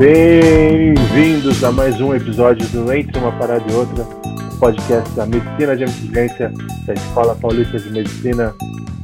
Bem-vindos 0.00 1.62
a 1.62 1.70
mais 1.70 2.00
um 2.00 2.14
episódio 2.14 2.66
do 2.68 2.90
Entre 2.90 3.18
uma 3.18 3.32
Parada 3.32 3.70
e 3.70 3.74
Outra, 3.74 4.02
podcast 4.58 5.10
da 5.10 5.26
Medicina 5.26 5.76
de 5.76 5.82
Emergência 5.82 6.50
da 6.86 6.94
Escola 6.94 7.34
Paulista 7.34 7.78
de 7.78 7.90
Medicina 7.90 8.54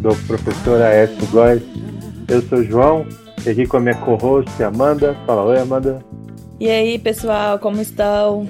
do 0.01 0.17
professor 0.27 0.81
Aécio 0.81 1.27
Góes. 1.27 1.63
Eu 2.27 2.41
sou 2.41 2.61
o 2.61 2.65
João, 2.65 3.07
e 3.45 3.51
aqui 3.51 3.67
com 3.67 3.77
a 3.77 3.81
minha 3.81 3.95
co-host 3.97 4.63
Amanda. 4.63 5.15
Fala 5.27 5.43
oi, 5.43 5.59
Amanda. 5.59 6.03
E 6.59 6.71
aí, 6.71 6.99
pessoal, 6.99 7.59
como 7.59 7.79
estão? 7.83 8.49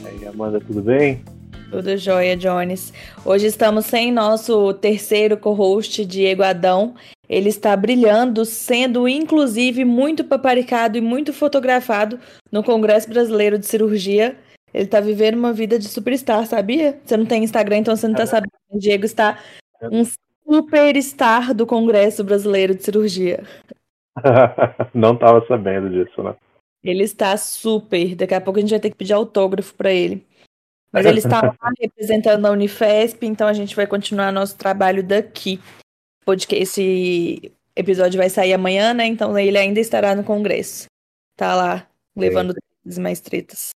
E 0.00 0.06
aí, 0.06 0.28
Amanda, 0.28 0.60
tudo 0.60 0.80
bem? 0.80 1.24
Tudo 1.70 1.96
jóia, 1.96 2.36
Jones. 2.36 2.92
Hoje 3.24 3.46
estamos 3.46 3.86
sem 3.86 4.12
nosso 4.12 4.74
terceiro 4.74 5.36
co-host, 5.36 6.04
Diego 6.04 6.42
Adão. 6.42 6.94
Ele 7.28 7.48
está 7.48 7.76
brilhando, 7.76 8.44
sendo 8.44 9.08
inclusive 9.08 9.84
muito 9.84 10.24
paparicado 10.24 10.98
e 10.98 11.00
muito 11.00 11.32
fotografado 11.32 12.18
no 12.52 12.62
Congresso 12.62 13.08
Brasileiro 13.08 13.58
de 13.58 13.66
Cirurgia. 13.66 14.36
Ele 14.72 14.84
está 14.84 15.00
vivendo 15.00 15.36
uma 15.36 15.52
vida 15.52 15.78
de 15.78 15.88
superstar, 15.88 16.46
sabia? 16.46 17.00
Você 17.04 17.16
não 17.16 17.26
tem 17.26 17.44
Instagram, 17.44 17.78
então 17.78 17.96
você 17.96 18.06
não 18.06 18.14
está 18.14 18.26
sabendo. 18.26 18.52
O 18.70 18.78
Diego 18.78 19.04
está 19.04 19.38
um 19.90 20.04
superstar 20.46 21.54
do 21.54 21.66
Congresso 21.66 22.22
Brasileiro 22.22 22.74
de 22.74 22.84
Cirurgia. 22.84 23.42
não 24.94 25.14
estava 25.14 25.44
sabendo 25.46 25.90
disso, 25.90 26.22
né? 26.22 26.34
Ele 26.82 27.02
está 27.02 27.36
super. 27.36 28.14
Daqui 28.14 28.34
a 28.34 28.40
pouco 28.40 28.58
a 28.58 28.60
gente 28.60 28.70
vai 28.70 28.80
ter 28.80 28.90
que 28.90 28.96
pedir 28.96 29.14
autógrafo 29.14 29.74
para 29.74 29.90
ele. 29.90 30.24
Mas 30.94 31.06
ele 31.06 31.18
está 31.18 31.42
lá 31.42 31.72
representando 31.76 32.46
a 32.46 32.52
Unifesp, 32.52 33.26
então 33.26 33.48
a 33.48 33.52
gente 33.52 33.74
vai 33.74 33.84
continuar 33.84 34.30
nosso 34.30 34.56
trabalho 34.56 35.02
daqui. 35.02 35.58
Porque 36.24 36.54
esse 36.54 37.52
episódio 37.74 38.16
vai 38.16 38.30
sair 38.30 38.52
amanhã, 38.52 38.94
né? 38.94 39.04
Então 39.04 39.36
ele 39.36 39.58
ainda 39.58 39.80
estará 39.80 40.14
no 40.14 40.22
Congresso. 40.22 40.86
Tá 41.36 41.56
lá, 41.56 41.86
levando 42.16 42.52
é. 42.52 43.00
mais 43.00 43.20
tretas. 43.20 43.70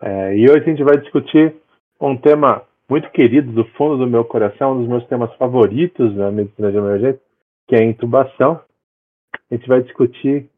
É, 0.00 0.36
e 0.36 0.48
hoje 0.48 0.60
a 0.60 0.70
gente 0.70 0.84
vai 0.84 0.96
discutir 0.96 1.56
um 2.00 2.16
tema 2.16 2.62
muito 2.88 3.10
querido 3.10 3.50
do 3.50 3.64
fundo 3.72 3.98
do 3.98 4.06
meu 4.06 4.24
coração, 4.24 4.74
um 4.74 4.78
dos 4.78 4.88
meus 4.88 5.06
temas 5.08 5.34
favoritos 5.34 6.14
na 6.14 6.30
medicina 6.30 6.70
de 6.70 6.78
emergência, 6.78 7.20
que 7.66 7.74
é 7.74 7.80
a 7.80 7.84
intubação. 7.84 8.60
A 9.50 9.54
gente 9.56 9.66
vai 9.66 9.82
discutir 9.82 10.48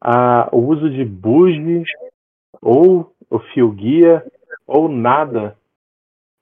a, 0.00 0.48
o 0.52 0.58
uso 0.68 0.88
de 0.88 1.04
bugie 1.04 1.82
ou 2.62 3.12
o 3.28 3.40
fio 3.40 3.72
guia 3.72 4.24
ou 4.66 4.88
nada 4.88 5.56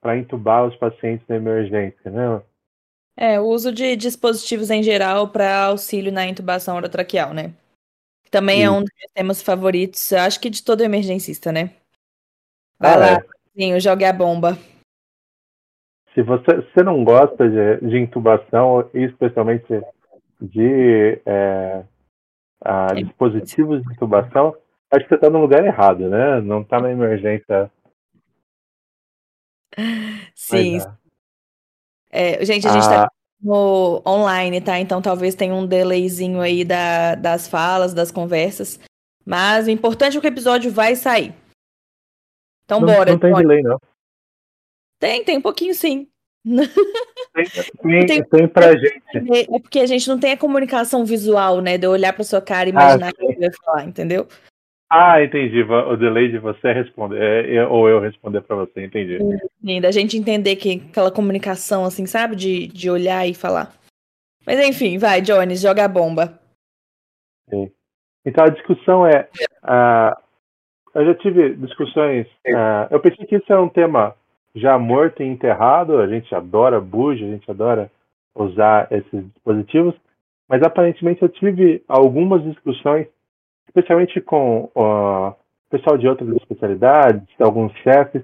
para 0.01 0.17
intubar 0.17 0.65
os 0.65 0.75
pacientes 0.75 1.25
na 1.27 1.35
emergência, 1.35 2.11
né? 2.11 2.41
É, 3.17 3.39
o 3.39 3.45
uso 3.45 3.71
de 3.71 3.95
dispositivos 3.95 4.69
em 4.69 4.83
geral 4.83 5.29
para 5.29 5.65
auxílio 5.65 6.11
na 6.11 6.27
intubação 6.27 6.75
orotraqueal, 6.75 7.33
né? 7.33 7.53
Também 8.29 8.57
Sim. 8.57 8.63
é 8.63 8.71
um 8.71 8.81
dos 8.81 8.91
meus 8.99 9.11
temas 9.13 9.41
favoritos, 9.41 10.11
acho 10.11 10.39
que 10.39 10.49
de 10.49 10.63
todo 10.63 10.81
emergencista, 10.81 11.51
né? 11.51 11.71
Vai 12.77 12.93
ah, 12.93 12.97
lá, 12.97 13.23
é. 13.57 13.79
Jogue 13.79 14.03
a 14.03 14.11
bomba. 14.11 14.57
Se 16.13 16.21
você, 16.21 16.55
você 16.55 16.83
não 16.83 17.03
gosta 17.03 17.49
de, 17.49 17.87
de 17.87 17.97
intubação, 17.97 18.89
especialmente 18.93 19.81
de 20.41 21.21
é, 21.25 21.83
a, 22.61 22.87
é. 22.91 23.03
dispositivos 23.03 23.81
de 23.81 23.93
intubação, 23.93 24.55
acho 24.91 25.03
que 25.03 25.09
você 25.09 25.15
está 25.15 25.29
no 25.29 25.39
lugar 25.39 25.63
errado, 25.65 26.09
né? 26.09 26.41
Não 26.41 26.61
está 26.61 26.79
na 26.79 26.91
emergência 26.91 27.71
Sim. 30.33 30.79
É. 32.11 32.41
é, 32.41 32.45
gente, 32.45 32.67
a 32.67 32.71
gente 32.71 32.83
está 32.83 33.05
ah. 33.05 33.09
online, 34.09 34.61
tá? 34.61 34.79
Então 34.79 35.01
talvez 35.01 35.35
tenha 35.35 35.53
um 35.53 35.65
delayzinho 35.65 36.41
aí 36.41 36.63
da, 36.63 37.15
das 37.15 37.47
falas, 37.47 37.93
das 37.93 38.11
conversas. 38.11 38.79
Mas 39.25 39.67
o 39.67 39.71
importante 39.71 40.17
é 40.17 40.21
que 40.21 40.27
o 40.27 40.29
episódio 40.29 40.71
vai 40.71 40.95
sair. 40.95 41.33
Então 42.65 42.79
não, 42.79 42.87
bora. 42.87 43.11
Não 43.11 43.19
tem 43.19 43.33
delay, 43.33 43.61
não. 43.61 43.79
Tem, 44.99 45.23
tem 45.23 45.37
um 45.37 45.41
pouquinho 45.41 45.73
sim. 45.73 46.07
Tem, 47.33 47.45
tem, 47.81 48.05
tem, 48.05 48.23
tem 48.23 48.47
pra 48.47 48.73
gente. 48.77 49.03
É 49.13 49.59
porque 49.59 49.79
a 49.79 49.87
gente 49.87 50.07
não 50.07 50.19
tem 50.19 50.33
a 50.33 50.37
comunicação 50.37 51.03
visual, 51.03 51.61
né? 51.61 51.77
De 51.77 51.85
eu 51.85 51.91
olhar 51.91 52.13
pra 52.13 52.23
sua 52.23 52.41
cara 52.41 52.69
e 52.69 52.71
ah, 52.71 52.75
imaginar 52.75 53.11
o 53.11 53.15
que 53.15 53.23
eu 53.23 53.39
vai 53.39 53.51
falar, 53.51 53.83
entendeu? 53.85 54.27
Ah, 54.89 55.21
entendi. 55.23 55.63
O 55.63 55.97
delay 55.97 56.29
de 56.29 56.37
você 56.37 56.67
é 56.67 56.73
responder, 56.73 57.49
é, 57.49 57.65
ou 57.65 57.89
eu 57.89 57.99
responder 57.99 58.41
para 58.41 58.55
você, 58.55 58.85
entendi. 58.85 59.17
Sim, 59.63 59.81
da 59.81 59.91
gente 59.91 60.17
entender 60.17 60.55
que 60.55 60.83
aquela 60.89 61.11
comunicação, 61.11 61.85
assim, 61.85 62.05
sabe? 62.05 62.35
De, 62.35 62.67
de 62.67 62.89
olhar 62.89 63.27
e 63.27 63.33
falar. 63.33 63.73
Mas 64.45 64.59
enfim, 64.59 64.97
vai, 64.97 65.21
Jones, 65.21 65.61
joga 65.61 65.85
a 65.85 65.87
bomba. 65.87 66.39
Sim. 67.49 67.71
Então 68.23 68.43
a 68.43 68.49
discussão 68.49 69.07
é. 69.07 69.27
Uh, 69.63 70.15
eu 70.93 71.05
já 71.05 71.15
tive 71.15 71.55
discussões. 71.55 72.27
Uh, 72.47 72.87
eu 72.91 72.99
pensei 72.99 73.25
que 73.25 73.35
isso 73.35 73.51
é 73.51 73.59
um 73.59 73.69
tema 73.69 74.15
já 74.53 74.77
morto 74.77 75.23
e 75.23 75.25
enterrado. 75.25 75.97
A 75.97 76.07
gente 76.07 76.33
adora 76.33 76.79
buja, 76.79 77.25
a 77.25 77.29
gente 77.29 77.49
adora 77.49 77.91
usar 78.35 78.87
esses 78.91 79.25
dispositivos. 79.33 79.95
Mas 80.47 80.61
aparentemente 80.61 81.23
eu 81.23 81.29
tive 81.29 81.83
algumas 81.87 82.43
discussões 82.43 83.07
especialmente 83.75 84.21
com 84.21 84.69
o 84.73 85.33
pessoal 85.69 85.97
de 85.97 86.07
outras 86.07 86.29
especialidades, 86.37 87.27
alguns 87.39 87.73
chefes, 87.79 88.23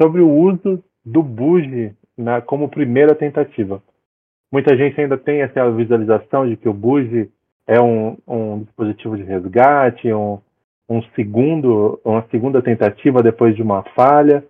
sobre 0.00 0.22
o 0.22 0.30
uso 0.30 0.82
do 1.04 1.22
buge 1.22 1.94
na, 2.16 2.40
como 2.40 2.70
primeira 2.70 3.14
tentativa. 3.14 3.82
Muita 4.50 4.74
gente 4.76 4.98
ainda 4.98 5.18
tem 5.18 5.42
essa 5.42 5.70
visualização 5.70 6.48
de 6.48 6.56
que 6.56 6.68
o 6.68 6.72
buge 6.72 7.30
é 7.66 7.80
um, 7.80 8.16
um 8.26 8.62
dispositivo 8.62 9.16
de 9.16 9.22
resgate, 9.22 10.12
um, 10.12 10.38
um 10.88 11.02
segundo, 11.14 12.00
uma 12.02 12.24
segunda 12.30 12.62
tentativa 12.62 13.22
depois 13.22 13.54
de 13.54 13.62
uma 13.62 13.82
falha. 13.94 14.42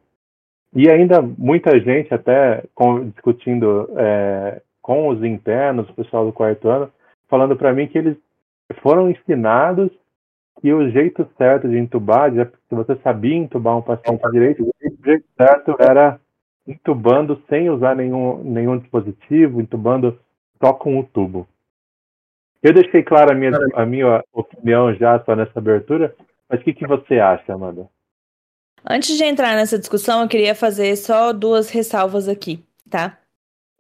E 0.74 0.88
ainda 0.88 1.22
muita 1.22 1.78
gente, 1.80 2.12
até 2.14 2.62
com, 2.74 3.08
discutindo 3.08 3.88
é, 3.96 4.60
com 4.80 5.08
os 5.08 5.24
internos, 5.24 5.88
o 5.88 5.94
pessoal 5.94 6.24
do 6.26 6.32
quarto 6.32 6.68
ano, 6.68 6.90
falando 7.28 7.56
para 7.56 7.72
mim 7.72 7.88
que 7.88 7.98
eles 7.98 8.16
foram 8.82 9.10
ensinados 9.10 9.90
que 10.66 10.72
o 10.72 10.90
jeito 10.90 11.24
certo 11.38 11.68
de 11.68 11.78
intubar, 11.78 12.32
se 12.32 12.74
você 12.74 12.96
sabia 12.96 13.36
intubar 13.36 13.78
um 13.78 13.82
paciente 13.82 14.28
direito, 14.32 14.64
o 14.64 15.04
jeito 15.04 15.24
certo 15.36 15.76
era 15.78 16.18
intubando 16.66 17.40
sem 17.48 17.70
usar 17.70 17.94
nenhum, 17.94 18.42
nenhum 18.42 18.76
dispositivo, 18.76 19.60
intubando 19.60 20.18
só 20.60 20.72
com 20.72 20.98
o 20.98 21.04
tubo. 21.04 21.46
Eu 22.60 22.74
deixei 22.74 23.04
clara 23.04 23.32
a 23.32 23.36
minha, 23.36 23.52
a 23.74 23.86
minha 23.86 24.24
opinião 24.32 24.92
já 24.96 25.22
só 25.24 25.36
nessa 25.36 25.56
abertura, 25.56 26.12
mas 26.50 26.60
o 26.60 26.64
que, 26.64 26.74
que 26.74 26.84
você 26.84 27.20
acha, 27.20 27.54
Amanda? 27.54 27.88
Antes 28.84 29.16
de 29.16 29.22
entrar 29.22 29.54
nessa 29.54 29.78
discussão, 29.78 30.22
eu 30.22 30.28
queria 30.28 30.56
fazer 30.56 30.96
só 30.96 31.32
duas 31.32 31.70
ressalvas 31.70 32.28
aqui, 32.28 32.64
tá? 32.90 33.16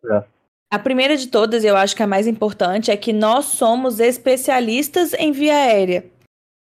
É. 0.08 0.22
A 0.70 0.78
primeira 0.78 1.16
de 1.16 1.26
todas, 1.26 1.64
eu 1.64 1.76
acho 1.76 1.96
que 1.96 2.02
a 2.04 2.06
mais 2.06 2.28
importante, 2.28 2.92
é 2.92 2.96
que 2.96 3.12
nós 3.12 3.46
somos 3.46 3.98
especialistas 3.98 5.14
em 5.14 5.32
via 5.32 5.52
aérea. 5.52 6.14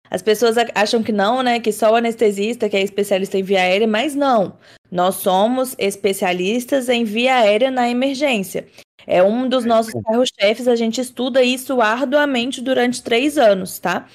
As 0.09 0.21
pessoas 0.21 0.55
acham 0.73 1.01
que 1.01 1.11
não, 1.11 1.41
né? 1.41 1.59
Que 1.59 1.71
só 1.71 1.91
o 1.91 1.95
anestesista 1.95 2.69
que 2.69 2.77
é 2.77 2.81
especialista 2.81 3.37
em 3.37 3.43
via 3.43 3.61
aérea, 3.61 3.87
mas 3.87 4.15
não. 4.15 4.57
Nós 4.91 5.15
somos 5.15 5.75
especialistas 5.77 6.89
em 6.89 7.03
via 7.03 7.35
aérea 7.35 7.71
na 7.71 7.89
emergência. 7.89 8.67
É 9.07 9.21
um 9.21 9.47
dos 9.47 9.65
nossos 9.65 9.93
carro-chefes, 9.93 10.67
a 10.67 10.75
gente 10.75 10.99
estuda 10.99 11.43
isso 11.43 11.79
arduamente 11.79 12.61
durante 12.61 13.03
três 13.03 13.37
anos, 13.37 13.77
tá? 13.77 14.07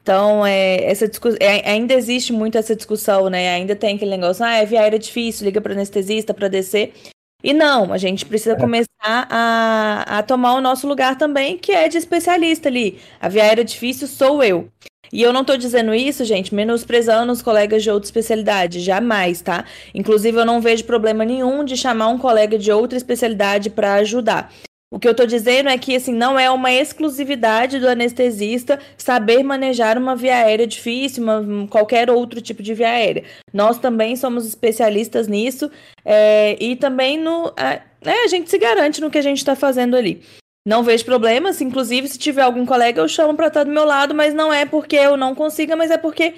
Então, 0.00 0.46
é, 0.46 0.84
essa 0.84 1.04
é, 1.38 1.70
ainda 1.70 1.92
existe 1.92 2.32
muito 2.32 2.56
essa 2.56 2.74
discussão, 2.74 3.28
né? 3.28 3.50
Ainda 3.50 3.76
tem 3.76 3.96
aquele 3.96 4.10
negócio, 4.10 4.42
ah, 4.42 4.54
é 4.54 4.64
via 4.64 4.80
aérea 4.80 4.98
difícil, 4.98 5.44
liga 5.44 5.60
para 5.60 5.74
anestesista 5.74 6.32
para 6.32 6.48
descer. 6.48 6.94
E 7.42 7.52
não, 7.52 7.92
a 7.92 7.98
gente 7.98 8.24
precisa 8.24 8.54
é. 8.54 8.58
começar 8.58 8.88
a, 9.04 10.18
a 10.18 10.22
tomar 10.22 10.54
o 10.54 10.60
nosso 10.62 10.88
lugar 10.88 11.16
também, 11.18 11.58
que 11.58 11.72
é 11.72 11.88
de 11.88 11.98
especialista 11.98 12.68
ali. 12.68 12.98
A 13.20 13.28
via 13.28 13.42
aérea 13.42 13.64
difícil 13.64 14.08
sou 14.08 14.42
eu. 14.42 14.70
E 15.12 15.22
eu 15.22 15.32
não 15.32 15.44
tô 15.44 15.56
dizendo 15.56 15.94
isso, 15.94 16.24
gente, 16.24 16.54
menosprezando 16.54 17.32
os 17.32 17.40
colegas 17.40 17.82
de 17.82 17.90
outra 17.90 18.06
especialidade, 18.06 18.80
jamais, 18.80 19.40
tá? 19.40 19.64
Inclusive, 19.94 20.38
eu 20.38 20.44
não 20.44 20.60
vejo 20.60 20.84
problema 20.84 21.24
nenhum 21.24 21.64
de 21.64 21.76
chamar 21.76 22.08
um 22.08 22.18
colega 22.18 22.58
de 22.58 22.70
outra 22.70 22.98
especialidade 22.98 23.70
para 23.70 23.94
ajudar. 23.94 24.52
O 24.90 24.98
que 24.98 25.06
eu 25.06 25.14
tô 25.14 25.26
dizendo 25.26 25.68
é 25.68 25.76
que, 25.76 25.94
assim, 25.94 26.14
não 26.14 26.38
é 26.38 26.50
uma 26.50 26.72
exclusividade 26.72 27.78
do 27.78 27.86
anestesista 27.86 28.78
saber 28.96 29.42
manejar 29.42 29.98
uma 29.98 30.16
via 30.16 30.34
aérea 30.34 30.66
difícil, 30.66 31.22
uma, 31.22 31.68
qualquer 31.68 32.10
outro 32.10 32.40
tipo 32.40 32.62
de 32.62 32.72
via 32.72 32.88
aérea. 32.88 33.24
Nós 33.52 33.78
também 33.78 34.16
somos 34.16 34.46
especialistas 34.46 35.28
nisso 35.28 35.70
é, 36.04 36.56
e 36.58 36.74
também 36.74 37.18
no. 37.18 37.52
É, 37.58 37.82
a 38.24 38.28
gente 38.28 38.48
se 38.48 38.56
garante 38.56 39.00
no 39.00 39.10
que 39.10 39.18
a 39.18 39.22
gente 39.22 39.38
está 39.38 39.54
fazendo 39.54 39.94
ali. 39.94 40.22
Não 40.66 40.82
vejo 40.82 41.04
problemas, 41.04 41.60
inclusive 41.60 42.08
se 42.08 42.18
tiver 42.18 42.42
algum 42.42 42.66
colega 42.66 43.00
eu 43.00 43.08
chamo 43.08 43.34
para 43.34 43.48
estar 43.48 43.64
do 43.64 43.70
meu 43.70 43.84
lado, 43.84 44.14
mas 44.14 44.34
não 44.34 44.52
é 44.52 44.66
porque 44.66 44.96
eu 44.96 45.16
não 45.16 45.34
consiga, 45.34 45.74
mas 45.74 45.90
é 45.90 45.96
porque 45.96 46.34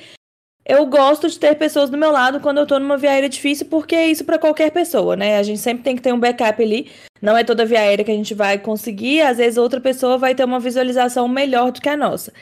eu 0.64 0.86
gosto 0.86 1.28
de 1.28 1.38
ter 1.38 1.56
pessoas 1.56 1.90
do 1.90 1.98
meu 1.98 2.12
lado 2.12 2.38
quando 2.38 2.58
eu 2.58 2.66
tô 2.66 2.78
numa 2.78 2.96
via 2.96 3.10
aérea 3.10 3.28
difícil, 3.28 3.66
porque 3.66 3.94
é 3.94 4.08
isso 4.08 4.24
para 4.24 4.38
qualquer 4.38 4.70
pessoa, 4.70 5.16
né? 5.16 5.38
A 5.38 5.42
gente 5.42 5.58
sempre 5.58 5.82
tem 5.82 5.96
que 5.96 6.02
ter 6.02 6.12
um 6.12 6.20
backup 6.20 6.62
ali. 6.62 6.90
Não 7.20 7.36
é 7.36 7.42
toda 7.42 7.66
via 7.66 7.80
aérea 7.80 8.04
que 8.04 8.10
a 8.10 8.14
gente 8.14 8.34
vai 8.34 8.58
conseguir, 8.58 9.20
às 9.22 9.38
vezes 9.38 9.58
outra 9.58 9.80
pessoa 9.80 10.16
vai 10.16 10.34
ter 10.34 10.44
uma 10.44 10.60
visualização 10.60 11.26
melhor 11.26 11.72
do 11.72 11.80
que 11.80 11.88
a 11.88 11.96
nossa. 11.96 12.32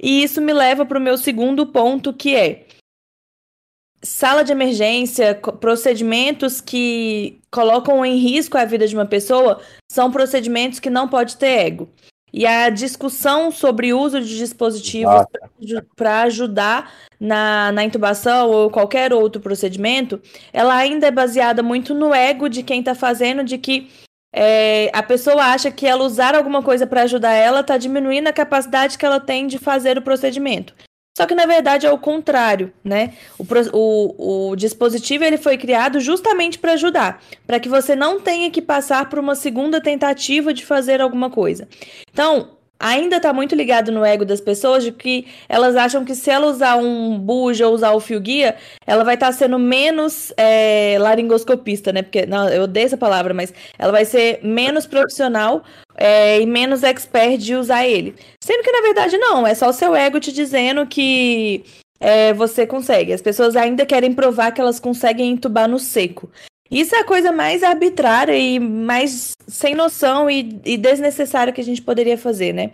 E 0.00 0.22
isso 0.22 0.40
me 0.40 0.52
leva 0.52 0.86
para 0.86 0.98
o 0.98 1.00
meu 1.00 1.18
segundo 1.18 1.66
ponto, 1.66 2.12
que 2.12 2.36
é 2.36 2.66
sala 4.02 4.42
de 4.42 4.52
emergência, 4.52 5.34
procedimentos 5.34 6.60
que 6.60 7.40
colocam 7.50 8.04
em 8.04 8.16
risco 8.16 8.58
a 8.58 8.64
vida 8.64 8.86
de 8.86 8.96
uma 8.96 9.06
pessoa, 9.06 9.60
são 9.90 10.10
procedimentos 10.10 10.80
que 10.80 10.90
não 10.90 11.08
pode 11.08 11.36
ter 11.36 11.66
ego. 11.66 11.88
E 12.32 12.46
a 12.46 12.70
discussão 12.70 13.50
sobre 13.50 13.92
o 13.92 14.00
uso 14.00 14.20
de 14.20 14.38
dispositivos 14.38 15.26
para 15.94 16.22
ajudar 16.22 16.90
na, 17.20 17.70
na 17.72 17.84
intubação 17.84 18.48
ou 18.50 18.70
qualquer 18.70 19.12
outro 19.12 19.40
procedimento, 19.40 20.20
ela 20.50 20.74
ainda 20.74 21.06
é 21.06 21.10
baseada 21.10 21.62
muito 21.62 21.94
no 21.94 22.14
ego 22.14 22.48
de 22.48 22.62
quem 22.62 22.80
está 22.80 22.94
fazendo, 22.94 23.44
de 23.44 23.58
que 23.58 23.90
é, 24.34 24.90
a 24.94 25.02
pessoa 25.02 25.44
acha 25.44 25.70
que 25.70 25.86
ela 25.86 26.04
usar 26.04 26.34
alguma 26.34 26.62
coisa 26.62 26.86
para 26.86 27.02
ajudar 27.02 27.34
ela 27.34 27.60
está 27.60 27.76
diminuindo 27.76 28.28
a 28.28 28.32
capacidade 28.32 28.96
que 28.96 29.04
ela 29.04 29.20
tem 29.20 29.46
de 29.46 29.58
fazer 29.58 29.98
o 29.98 30.02
procedimento. 30.02 30.74
Só 31.16 31.26
que 31.26 31.34
na 31.34 31.44
verdade 31.44 31.86
é 31.86 31.92
o 31.92 31.98
contrário, 31.98 32.72
né? 32.82 33.12
O, 33.38 33.44
o, 33.72 34.50
o 34.50 34.56
dispositivo 34.56 35.24
ele 35.24 35.36
foi 35.36 35.58
criado 35.58 36.00
justamente 36.00 36.58
para 36.58 36.72
ajudar, 36.72 37.22
para 37.46 37.60
que 37.60 37.68
você 37.68 37.94
não 37.94 38.18
tenha 38.18 38.50
que 38.50 38.62
passar 38.62 39.08
por 39.10 39.18
uma 39.18 39.34
segunda 39.34 39.80
tentativa 39.80 40.54
de 40.54 40.64
fazer 40.64 41.02
alguma 41.02 41.28
coisa. 41.28 41.68
Então, 42.10 42.56
ainda 42.82 43.16
está 43.16 43.32
muito 43.32 43.54
ligado 43.54 43.92
no 43.92 44.04
ego 44.04 44.24
das 44.24 44.40
pessoas 44.40 44.82
de 44.82 44.90
que 44.90 45.26
elas 45.48 45.76
acham 45.76 46.04
que 46.04 46.16
se 46.16 46.28
ela 46.28 46.48
usar 46.48 46.76
um 46.76 47.16
buja 47.16 47.68
ou 47.68 47.74
usar 47.74 47.92
o 47.92 48.00
fio 48.00 48.20
guia, 48.20 48.56
ela 48.84 49.04
vai 49.04 49.14
estar 49.14 49.28
tá 49.28 49.32
sendo 49.32 49.58
menos 49.58 50.32
é, 50.36 50.96
laringoscopista, 50.98 51.92
né? 51.92 52.02
Porque 52.02 52.26
não, 52.26 52.48
eu 52.48 52.64
odeio 52.64 52.86
essa 52.86 52.96
palavra, 52.96 53.32
mas 53.32 53.54
ela 53.78 53.92
vai 53.92 54.04
ser 54.04 54.40
menos 54.42 54.84
profissional 54.84 55.62
é, 55.96 56.40
e 56.40 56.46
menos 56.46 56.82
expert 56.82 57.38
de 57.38 57.54
usar 57.54 57.86
ele. 57.86 58.16
Sendo 58.42 58.64
que 58.64 58.72
na 58.72 58.82
verdade 58.82 59.16
não, 59.16 59.46
é 59.46 59.54
só 59.54 59.68
o 59.68 59.72
seu 59.72 59.94
ego 59.94 60.18
te 60.18 60.32
dizendo 60.32 60.84
que 60.84 61.64
é, 62.00 62.32
você 62.34 62.66
consegue. 62.66 63.12
As 63.12 63.22
pessoas 63.22 63.54
ainda 63.54 63.86
querem 63.86 64.12
provar 64.12 64.50
que 64.50 64.60
elas 64.60 64.80
conseguem 64.80 65.30
entubar 65.30 65.68
no 65.68 65.78
seco. 65.78 66.28
Isso 66.72 66.96
é 66.96 67.00
a 67.00 67.04
coisa 67.04 67.30
mais 67.30 67.62
arbitrária 67.62 68.34
e 68.34 68.58
mais 68.58 69.36
sem 69.46 69.74
noção 69.74 70.30
e, 70.30 70.58
e 70.64 70.78
desnecessária 70.78 71.52
que 71.52 71.60
a 71.60 71.64
gente 71.64 71.82
poderia 71.82 72.16
fazer, 72.16 72.54
né? 72.54 72.70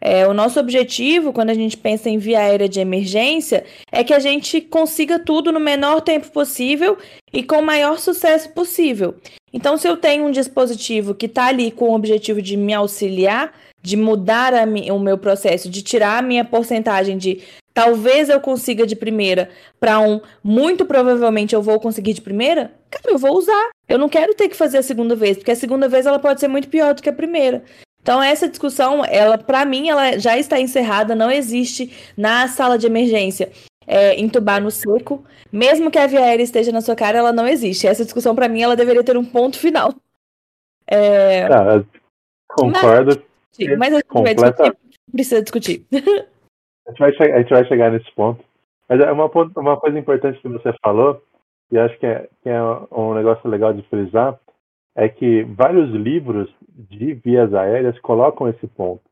É, 0.00 0.26
o 0.28 0.32
nosso 0.32 0.60
objetivo, 0.60 1.32
quando 1.32 1.50
a 1.50 1.54
gente 1.54 1.76
pensa 1.76 2.08
em 2.08 2.18
via 2.18 2.38
aérea 2.38 2.68
de 2.68 2.78
emergência, 2.78 3.64
é 3.90 4.04
que 4.04 4.14
a 4.14 4.20
gente 4.20 4.60
consiga 4.60 5.18
tudo 5.18 5.50
no 5.50 5.58
menor 5.58 6.00
tempo 6.00 6.30
possível 6.30 6.96
e 7.32 7.42
com 7.42 7.56
o 7.56 7.66
maior 7.66 7.98
sucesso 7.98 8.48
possível. 8.50 9.16
Então, 9.52 9.76
se 9.76 9.88
eu 9.88 9.96
tenho 9.96 10.24
um 10.24 10.30
dispositivo 10.30 11.14
que 11.14 11.26
está 11.26 11.46
ali 11.46 11.72
com 11.72 11.90
o 11.90 11.94
objetivo 11.94 12.40
de 12.40 12.56
me 12.56 12.72
auxiliar, 12.72 13.52
de 13.82 13.96
mudar 13.96 14.52
o 14.92 14.98
meu 14.98 15.18
processo, 15.18 15.68
de 15.68 15.82
tirar 15.82 16.18
a 16.18 16.22
minha 16.22 16.44
porcentagem 16.44 17.18
de 17.18 17.42
talvez 17.74 18.28
eu 18.28 18.40
consiga 18.40 18.86
de 18.86 18.94
primeira 18.94 19.50
para 19.80 19.98
um 19.98 20.20
muito 20.42 20.84
provavelmente 20.84 21.54
eu 21.54 21.62
vou 21.62 21.80
conseguir 21.80 22.12
de 22.12 22.20
primeira, 22.20 22.72
cara, 22.90 23.14
eu 23.14 23.18
vou 23.18 23.36
usar. 23.36 23.70
Eu 23.88 23.98
não 23.98 24.08
quero 24.08 24.34
ter 24.34 24.48
que 24.48 24.56
fazer 24.56 24.78
a 24.78 24.82
segunda 24.82 25.16
vez, 25.16 25.36
porque 25.36 25.50
a 25.50 25.56
segunda 25.56 25.88
vez 25.88 26.06
ela 26.06 26.18
pode 26.18 26.40
ser 26.40 26.48
muito 26.48 26.68
pior 26.68 26.94
do 26.94 27.02
que 27.02 27.08
a 27.08 27.12
primeira. 27.12 27.64
Então 28.00 28.22
essa 28.22 28.48
discussão, 28.48 29.04
ela 29.04 29.36
para 29.36 29.64
mim 29.64 29.88
ela 29.88 30.18
já 30.18 30.38
está 30.38 30.60
encerrada, 30.60 31.14
não 31.14 31.30
existe 31.30 31.92
na 32.16 32.48
sala 32.48 32.78
de 32.78 32.86
emergência 32.86 33.50
é, 33.86 34.18
entubar 34.20 34.60
no 34.60 34.70
seco, 34.70 35.24
mesmo 35.50 35.90
que 35.90 35.98
a 35.98 36.06
via 36.06 36.20
aérea 36.20 36.42
esteja 36.42 36.72
na 36.72 36.80
sua 36.80 36.94
cara, 36.94 37.18
ela 37.18 37.32
não 37.32 37.46
existe. 37.46 37.86
Essa 37.86 38.04
discussão 38.04 38.34
para 38.34 38.48
mim 38.48 38.62
ela 38.62 38.76
deveria 38.76 39.04
ter 39.04 39.16
um 39.16 39.24
ponto 39.24 39.58
final. 39.58 39.94
É... 40.86 41.44
Ah, 41.44 41.82
concordo. 42.48 43.16
Mas, 43.16 43.31
mas 43.78 43.92
a 43.92 43.96
gente 43.96 44.06
completa... 44.06 44.40
vai 44.40 44.50
discutir, 44.50 45.00
precisa 45.10 45.42
discutir. 45.42 45.86
A 46.86 46.90
gente, 46.90 46.98
vai 46.98 47.12
chegar, 47.12 47.34
a 47.34 47.38
gente 47.38 47.50
vai 47.50 47.64
chegar 47.66 47.92
nesse 47.92 48.12
ponto. 48.14 48.44
Mas 48.88 49.00
é 49.00 49.12
uma, 49.12 49.30
uma 49.56 49.76
coisa 49.76 49.98
importante 49.98 50.40
que 50.40 50.48
você 50.48 50.72
falou, 50.84 51.22
e 51.70 51.78
acho 51.78 51.98
que 51.98 52.06
é, 52.06 52.28
que 52.42 52.48
é 52.48 52.60
um 52.90 53.14
negócio 53.14 53.48
legal 53.48 53.72
de 53.72 53.82
frisar, 53.88 54.38
é 54.94 55.08
que 55.08 55.44
vários 55.44 55.90
livros 55.90 56.52
de 56.68 57.14
vias 57.14 57.54
aéreas 57.54 57.98
colocam 58.00 58.48
esse 58.48 58.66
ponto, 58.66 59.02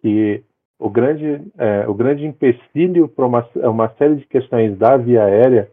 que 0.00 0.42
o 0.78 0.90
grande, 0.90 1.42
é, 1.56 1.86
o 1.86 1.94
grande 1.94 2.26
empecilho 2.26 3.08
para 3.08 3.26
uma, 3.26 3.48
uma 3.54 3.88
série 3.96 4.16
de 4.16 4.26
questões 4.26 4.76
da 4.76 4.96
via 4.96 5.24
aérea, 5.24 5.70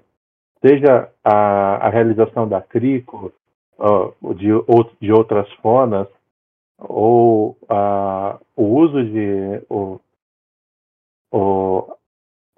seja 0.66 1.10
a, 1.24 1.88
a 1.88 1.90
realização 1.90 2.48
da 2.48 2.62
CRICO, 2.62 3.34
uh, 3.80 4.34
de, 4.36 4.54
ou, 4.54 4.90
de 5.00 5.12
outras 5.12 5.52
fonas, 5.56 6.08
ou 6.82 7.58
o 8.56 8.64
uso 8.64 9.04
de 9.04 9.64
o, 9.70 10.00
o, 11.32 11.96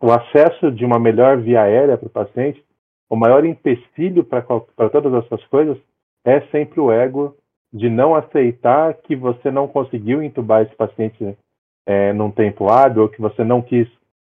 o 0.02 0.12
acesso 0.12 0.72
de 0.72 0.86
uma 0.86 1.00
melhor 1.00 1.38
via 1.38 1.64
aérea 1.64 1.98
para 1.98 2.08
o 2.08 2.12
paciente, 2.12 2.64
o 3.10 3.16
maior 3.16 3.46
empecilho 3.46 4.24
para 4.24 4.90
todas 4.90 5.26
essas 5.26 5.46
coisas 5.48 5.78
é 6.26 6.42
sempre 6.48 6.80
o 6.80 6.92
ego 6.92 7.36
de 7.72 7.90
não 7.90 8.16
aceitar 8.16 8.94
que 8.94 9.16
você 9.16 9.52
não 9.52 9.68
conseguiu 9.68 10.22
entubar 10.22 10.62
esse 10.62 10.76
paciente 10.76 11.38
é, 11.86 12.14
num 12.14 12.32
tempo 12.32 12.72
hábil, 12.72 13.04
ou 13.04 13.10
que 13.10 13.20
você 13.20 13.44
não 13.44 13.62
quis 13.62 13.88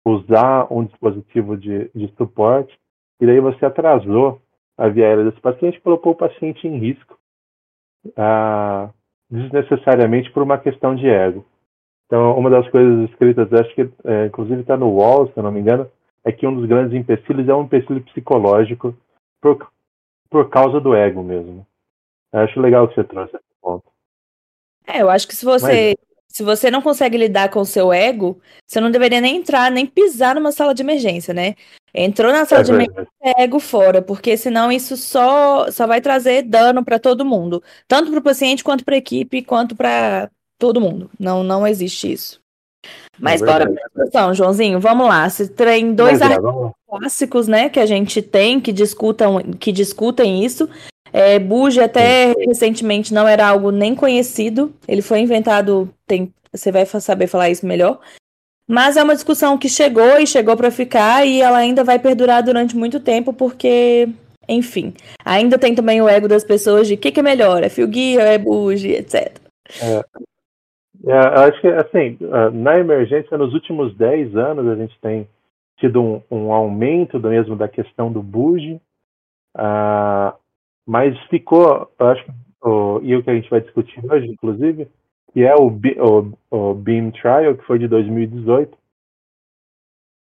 usar 0.07 0.73
um 0.73 0.85
dispositivo 0.85 1.57
de, 1.57 1.91
de 1.95 2.09
suporte, 2.17 2.79
e 3.21 3.27
daí 3.27 3.41
você 3.41 3.67
atrasou 3.67 4.41
a 4.79 4.89
via 4.89 5.07
aérea 5.07 5.25
desse 5.25 5.41
paciente 5.41 5.77
e 5.77 5.81
colocou 5.81 6.13
o 6.13 6.17
paciente 6.17 6.67
em 6.67 6.79
risco, 6.79 7.19
ah, 8.17 8.91
desnecessariamente 9.31 10.31
por 10.33 10.43
uma 10.43 10.59
questão 10.59 10.95
de 10.95 11.09
ego. 11.09 11.45
Então, 12.07 12.37
uma 12.37 12.51
das 12.51 12.69
coisas 12.71 13.09
escritas, 13.09 13.53
acho 13.53 13.75
que 13.75 13.89
é, 14.05 14.27
inclusive 14.27 14.61
está 14.63 14.77
no 14.77 14.91
Wall, 14.91 15.29
se 15.29 15.37
eu 15.37 15.43
não 15.43 15.53
me 15.53 15.61
engano, 15.61 15.89
é 16.25 16.33
que 16.33 16.47
um 16.47 16.55
dos 16.55 16.67
grandes 16.67 16.93
empecilhos 16.93 17.49
é 17.49 17.55
um 17.55 17.63
empecilho 17.63 18.03
psicológico 18.03 18.95
por, 19.41 19.71
por 20.29 20.51
causa 20.51 20.81
do 20.81 20.95
ego 20.95 21.23
mesmo. 21.23 21.65
Eu 22.33 22.41
acho 22.41 22.61
legal 22.61 22.89
que 22.89 22.95
você 22.95 23.05
trouxe 23.05 23.37
esse 23.37 23.45
ponto. 23.63 23.85
É, 24.87 25.03
eu 25.03 25.09
acho 25.09 25.29
que 25.29 25.37
se 25.37 25.45
você 25.45 25.95
Mas... 25.97 26.10
se 26.41 26.45
você 26.45 26.71
não 26.71 26.81
consegue 26.81 27.19
lidar 27.19 27.51
com 27.51 27.61
o 27.61 27.67
seu 27.67 27.93
ego, 27.93 28.41
você 28.67 28.81
não 28.81 28.91
deveria 28.91 29.21
nem 29.21 29.37
entrar, 29.37 29.71
nem 29.71 29.85
pisar 29.85 30.35
numa 30.35 30.51
sala 30.51 30.75
de 30.75 30.83
emergência, 30.83 31.35
né? 31.35 31.55
Entrou 31.93 32.33
na 32.33 32.47
sala 32.47 32.63
é 32.63 32.65
de 32.65 32.73
emergência, 32.73 33.09
ego 33.37 33.61
fora, 33.61 34.01
porque 34.01 34.39
senão 34.39 34.73
isso 34.73 34.97
só, 34.97 35.71
só 35.71 35.87
vai 35.87 36.01
trazer 36.01 36.41
dano 36.41 36.83
para 36.83 36.99
todo 36.99 37.27
mundo, 37.27 37.63
tanto 37.87 38.11
para 38.11 38.21
o 38.21 38.23
paciente 38.23 38.65
quanto 38.65 38.87
para 38.87 38.95
a 38.95 38.99
equipe, 38.99 39.43
quanto 39.43 39.77
para 39.77 40.31
todo 40.59 40.81
mundo. 40.81 41.11
Não, 41.21 41.45
não 41.45 41.67
existe 41.67 42.11
isso. 42.11 42.41
Mas 43.19 43.43
é 43.43 43.45
bora 43.45 43.71
para 43.71 43.83
a 43.85 43.89
discussão, 43.89 44.35
Joãozinho. 44.35 44.81
Vamos 44.81 45.07
lá. 45.07 45.29
Se 45.29 45.47
tem 45.47 45.93
dois 45.93 46.23
artigos 46.23 46.73
clássicos, 46.89 47.49
né, 47.49 47.69
que 47.69 47.79
a 47.79 47.85
gente 47.85 48.23
tem 48.23 48.59
que 48.59 48.73
discutam, 48.73 49.43
que 49.61 49.71
discutem 49.73 50.43
isso. 50.43 50.67
É, 51.13 51.39
Buge 51.39 51.81
até 51.81 52.33
recentemente 52.39 53.13
não 53.13 53.27
era 53.27 53.49
algo 53.49 53.71
nem 53.71 53.95
conhecido. 53.95 54.73
Ele 54.87 55.03
foi 55.03 55.21
inventado, 55.21 55.93
tem, 56.07 56.33
você 56.53 56.71
vai 56.71 56.87
saber 56.87 57.27
falar 57.27 57.51
isso 57.51 57.67
melhor. 57.67 58.01
Mas 58.69 58.97
é 58.97 59.03
uma 59.03 59.15
discussão 59.15 59.59
que 59.59 59.69
chegou 59.69 60.21
e 60.21 60.27
chegou 60.27 60.57
para 60.57 60.71
ficar 60.71 61.27
e 61.27 61.41
ela 61.41 61.59
ainda 61.59 61.83
vai 61.83 61.99
perdurar 61.99 62.41
durante 62.41 62.77
muito 62.77 63.01
tempo 63.01 63.33
porque, 63.33 64.09
enfim, 64.49 64.95
ainda 65.25 65.59
tem 65.59 65.75
também 65.75 66.01
o 66.01 66.09
ego 66.09 66.29
das 66.29 66.45
pessoas 66.45 66.87
de 66.87 66.95
o 66.95 66.99
que, 66.99 67.11
que, 67.11 67.19
é 67.19 67.23
melhor, 67.23 67.65
é 67.65 67.69
fio 67.69 67.89
guia, 67.89 68.23
é 68.23 68.39
buge, 68.39 68.93
etc. 68.93 69.37
É, 69.83 70.05
é, 71.05 71.13
eu 71.13 71.41
acho 71.43 71.61
que, 71.61 71.67
assim, 71.67 72.17
ah, 72.31 72.51
na 72.51 72.79
emergência, 72.79 73.37
nos 73.37 73.53
últimos 73.55 73.93
10 73.97 74.37
anos, 74.37 74.69
a 74.69 74.77
gente 74.77 74.97
tem 75.01 75.27
tido 75.81 76.01
um, 76.01 76.23
um 76.31 76.53
aumento 76.53 77.19
do 77.19 77.29
mesmo 77.29 77.57
da 77.57 77.67
questão 77.67 78.13
do 78.13 78.23
buge, 78.23 78.81
uh, 79.57 80.33
mas 80.91 81.19
ficou, 81.29 81.91
acho, 81.99 82.25
o, 82.63 83.01
e 83.03 83.15
o 83.15 83.23
que 83.23 83.31
a 83.31 83.35
gente 83.35 83.49
vai 83.49 83.61
discutir 83.61 84.01
hoje, 84.11 84.27
inclusive, 84.27 84.89
que 85.33 85.43
é 85.43 85.55
o, 85.55 85.69
o, 85.69 86.33
o 86.51 86.75
Beam 86.75 87.11
Trial, 87.13 87.57
que 87.57 87.65
foi 87.65 87.79
de 87.79 87.87
2018, 87.87 88.73
uh, 88.73 88.79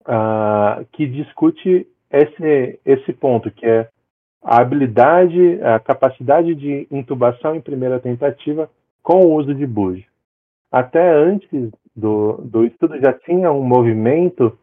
ah, 0.06 0.86
que 0.94 1.06
discute 1.06 1.88
esse, 2.10 2.80
esse 2.86 3.12
ponto, 3.14 3.52
que 3.52 3.66
é 3.66 3.90
a 4.42 4.62
habilidade, 4.62 5.62
a 5.62 5.80
capacidade 5.80 6.56
de 6.56 6.88
intubação 6.92 7.56
em 7.56 7.62
primeira 7.62 8.00
tentativa 8.00 8.70
com 9.02 9.26
o 9.26 9.34
uso 9.34 9.54
de 9.54 9.66
buge 9.66 10.08
até 10.74 11.14
antes 11.14 11.72
do, 11.96 12.38
do 12.38 12.66
estudo 12.66 13.00
já 13.00 13.14
tinha 13.14 13.52
um 13.52 13.62
movimento, 13.62 14.58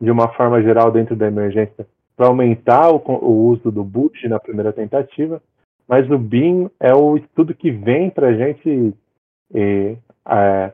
de 0.00 0.10
uma 0.10 0.26
forma 0.34 0.60
geral, 0.60 0.90
dentro 0.90 1.14
da 1.14 1.28
emergência, 1.28 1.86
para 2.16 2.26
aumentar 2.26 2.90
o, 2.90 2.96
o, 2.96 3.46
uso 3.48 3.70
do 3.70 3.82
boot 3.82 4.26
na 4.28 4.38
primeira 4.38 4.72
tentativa, 4.72 5.42
mas 5.88 6.10
o 6.10 6.18
BIM 6.18 6.70
é 6.78 6.94
o 6.94 7.16
estudo 7.16 7.54
que 7.54 7.70
vem 7.70 8.10
para 8.10 8.28
a 8.28 8.34
gente 8.34 8.94
é, 9.54 10.72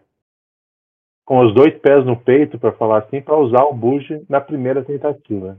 com 1.24 1.40
os 1.40 1.54
dois 1.54 1.76
pés 1.78 2.04
no 2.04 2.16
peito, 2.18 2.58
para 2.58 2.72
falar 2.72 2.98
assim, 2.98 3.20
para 3.20 3.36
usar 3.36 3.64
o 3.64 3.74
boot 3.74 4.24
na 4.28 4.40
primeira 4.40 4.84
tentativa. 4.84 5.58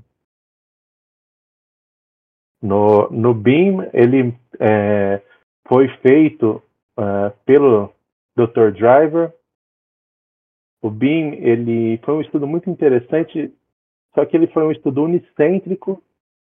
No, 2.62 3.10
no 3.10 3.34
BIM, 3.34 3.80
ele 3.94 4.34
é, 4.60 5.22
foi 5.68 5.88
feito 5.98 6.62
é, 6.98 7.30
pelo 7.46 7.94
Dr. 8.36 8.72
Driver 8.72 9.34
o 10.82 10.90
BIM 10.90 11.34
ele 11.34 11.98
foi 12.04 12.16
um 12.16 12.22
estudo 12.22 12.48
muito 12.48 12.70
interessante, 12.70 13.54
só 14.16 14.25
que 14.25 14.36
ele 14.36 14.48
foi 14.48 14.63
um 14.63 14.72
estudo 14.72 15.04
unicêntrico 15.04 16.01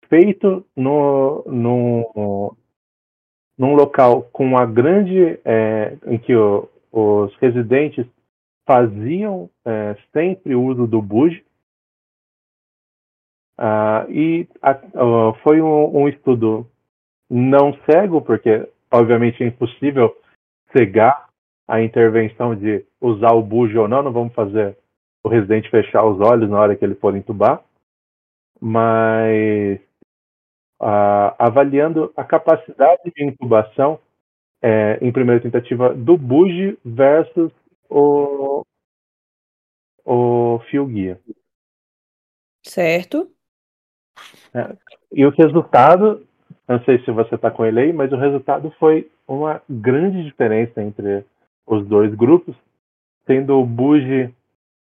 feito 0.07 0.65
no, 0.75 1.43
no, 1.45 2.55
num 3.57 3.73
local 3.75 4.23
com 4.31 4.45
uma 4.45 4.65
grande 4.65 5.39
é, 5.45 5.97
em 6.05 6.17
que 6.17 6.35
o, 6.35 6.69
os 6.91 7.35
residentes 7.37 8.05
faziam 8.65 9.49
é, 9.65 9.95
sempre 10.11 10.55
uso 10.55 10.87
do 10.87 11.01
buge. 11.01 11.43
Uh, 13.59 14.09
e 14.09 14.47
a, 14.61 14.71
uh, 14.71 15.33
foi 15.43 15.61
um, 15.61 15.95
um, 15.95 16.09
estudo 16.09 16.67
não 17.29 17.71
cego 17.85 18.19
porque 18.19 18.67
obviamente 18.91 19.43
é 19.43 19.47
impossível 19.47 20.15
cegar 20.75 21.29
a 21.67 21.79
intervenção 21.79 22.55
de 22.55 22.83
usar 22.99 23.31
o 23.33 23.43
buge 23.43 23.77
ou 23.77 23.87
não 23.87 24.01
não 24.01 24.11
vamos 24.11 24.33
fazer 24.33 24.75
o 25.23 25.29
residente 25.29 25.69
fechar 25.69 26.03
os 26.05 26.19
olhos 26.19 26.49
na 26.49 26.59
hora 26.59 26.75
que 26.75 26.83
ele 26.83 26.95
for 26.95 27.15
entubar 27.15 27.63
mas 28.59 29.81
avaliando 31.37 32.11
a 32.15 32.23
capacidade 32.23 33.11
de 33.15 33.23
intubação 33.25 33.99
é, 34.61 34.97
em 35.01 35.11
primeira 35.11 35.41
tentativa 35.41 35.93
do 35.93 36.17
Buge 36.17 36.77
versus 36.83 37.51
o, 37.89 38.65
o 40.05 40.59
fio 40.69 40.85
guia. 40.85 41.19
Certo. 42.65 43.29
É, 44.53 44.75
e 45.11 45.25
o 45.25 45.31
resultado, 45.31 46.25
não 46.67 46.81
sei 46.85 47.03
se 47.03 47.11
você 47.11 47.35
está 47.35 47.51
com 47.51 47.65
ele 47.65 47.81
aí, 47.81 47.93
mas 47.93 48.11
o 48.11 48.17
resultado 48.17 48.71
foi 48.79 49.11
uma 49.27 49.61
grande 49.69 50.23
diferença 50.23 50.81
entre 50.81 51.25
os 51.65 51.85
dois 51.85 52.13
grupos, 52.15 52.55
sendo 53.25 53.59
o 53.59 53.65
Buge 53.65 54.33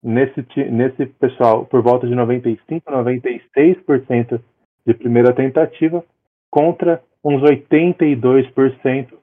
nesse, 0.02 0.46
nesse 0.72 1.06
pessoal 1.06 1.66
por 1.66 1.82
volta 1.82 2.08
de 2.08 2.16
95, 2.16 2.90
96% 2.90 4.40
de 4.86 4.94
primeira 4.94 5.34
tentativa 5.34 6.04
contra 6.50 7.02
uns 7.24 7.42
82% 7.42 9.14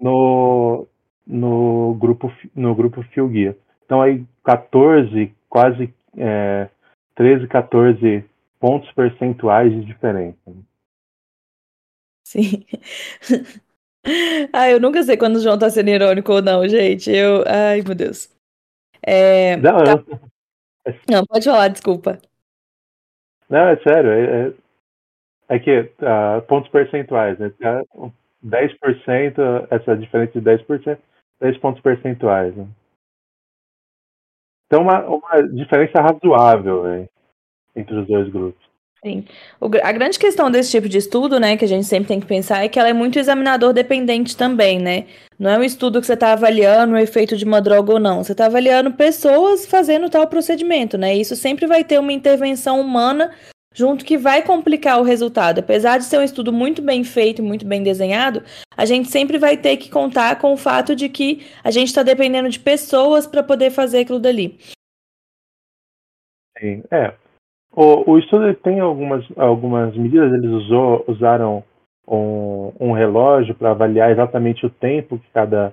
no, 0.00 0.86
no 1.26 1.94
grupo 1.94 2.32
no 2.54 2.74
grupo 2.74 3.02
Fio 3.14 3.28
Guia. 3.28 3.56
Então 3.84 4.02
aí 4.02 4.24
14, 4.44 5.32
quase 5.48 5.92
é, 6.16 6.68
13, 7.14 7.48
14 7.48 8.24
pontos 8.60 8.90
percentuais 8.92 9.72
de 9.72 9.84
diferença. 9.84 10.36
Sim. 12.24 12.64
ah, 14.52 14.70
eu 14.70 14.78
nunca 14.80 15.02
sei 15.02 15.16
quando 15.16 15.36
o 15.36 15.40
João 15.40 15.58
tá 15.58 15.70
sendo 15.70 15.88
irônico 15.88 16.32
ou 16.32 16.42
não, 16.42 16.68
gente. 16.68 17.10
Eu, 17.10 17.42
ai, 17.46 17.82
meu 17.82 17.94
Deus. 17.94 18.37
É, 19.10 19.56
não, 19.56 19.84
tá... 19.84 20.20
não, 21.10 21.24
pode 21.26 21.44
falar, 21.44 21.68
desculpa. 21.68 22.18
Não, 23.48 23.68
é 23.68 23.76
sério. 23.78 24.10
É, 24.10 24.48
é 24.48 24.52
é 25.48 25.58
que 25.58 25.80
uh, 25.80 26.42
pontos 26.46 26.70
percentuais, 26.70 27.38
né? 27.38 27.50
10%, 28.44 29.66
essa 29.70 29.96
diferença 29.96 30.38
de 30.38 30.42
10%, 30.42 30.98
10 31.40 31.58
pontos 31.58 31.82
percentuais. 31.82 32.54
Né? 32.54 32.68
Então, 34.66 34.82
uma, 34.82 35.00
uma 35.06 35.42
diferença 35.48 36.02
razoável 36.02 36.84
né, 36.84 37.08
entre 37.74 37.94
os 37.96 38.06
dois 38.06 38.28
grupos. 38.30 38.67
Sim. 39.04 39.24
O, 39.60 39.66
a 39.82 39.92
grande 39.92 40.18
questão 40.18 40.50
desse 40.50 40.72
tipo 40.72 40.88
de 40.88 40.98
estudo, 40.98 41.38
né, 41.38 41.56
que 41.56 41.64
a 41.64 41.68
gente 41.68 41.86
sempre 41.86 42.08
tem 42.08 42.20
que 42.20 42.26
pensar, 42.26 42.64
é 42.64 42.68
que 42.68 42.78
ela 42.78 42.88
é 42.88 42.92
muito 42.92 43.18
examinador 43.18 43.72
dependente 43.72 44.36
também, 44.36 44.80
né? 44.80 45.06
Não 45.38 45.50
é 45.50 45.58
um 45.58 45.62
estudo 45.62 46.00
que 46.00 46.06
você 46.06 46.14
está 46.14 46.32
avaliando 46.32 46.94
o 46.94 46.98
efeito 46.98 47.36
de 47.36 47.44
uma 47.44 47.60
droga 47.60 47.92
ou 47.92 48.00
não. 48.00 48.24
Você 48.24 48.32
está 48.32 48.46
avaliando 48.46 48.92
pessoas 48.92 49.66
fazendo 49.66 50.10
tal 50.10 50.26
procedimento, 50.26 50.98
né? 50.98 51.14
Isso 51.14 51.36
sempre 51.36 51.66
vai 51.66 51.84
ter 51.84 51.98
uma 52.00 52.12
intervenção 52.12 52.80
humana 52.80 53.32
junto 53.72 54.04
que 54.04 54.18
vai 54.18 54.42
complicar 54.42 54.98
o 54.98 55.04
resultado. 55.04 55.60
Apesar 55.60 55.98
de 55.98 56.04
ser 56.04 56.18
um 56.18 56.24
estudo 56.24 56.52
muito 56.52 56.82
bem 56.82 57.04
feito, 57.04 57.40
muito 57.40 57.64
bem 57.64 57.84
desenhado, 57.84 58.42
a 58.76 58.84
gente 58.84 59.08
sempre 59.08 59.38
vai 59.38 59.56
ter 59.56 59.76
que 59.76 59.88
contar 59.88 60.40
com 60.40 60.52
o 60.52 60.56
fato 60.56 60.96
de 60.96 61.08
que 61.08 61.46
a 61.62 61.70
gente 61.70 61.86
está 61.86 62.02
dependendo 62.02 62.48
de 62.48 62.58
pessoas 62.58 63.24
para 63.24 63.44
poder 63.44 63.70
fazer 63.70 64.00
aquilo 64.00 64.18
dali. 64.18 64.58
Sim, 66.58 66.82
é. 66.90 67.14
O, 67.80 68.10
o 68.10 68.18
estudo 68.18 68.52
tem 68.54 68.80
algumas, 68.80 69.24
algumas 69.36 69.96
medidas, 69.96 70.32
eles 70.32 70.50
usou, 70.50 71.04
usaram 71.06 71.62
um, 72.08 72.72
um 72.80 72.90
relógio 72.90 73.54
para 73.54 73.70
avaliar 73.70 74.10
exatamente 74.10 74.66
o 74.66 74.70
tempo 74.70 75.16
que 75.16 75.30
cada, 75.30 75.72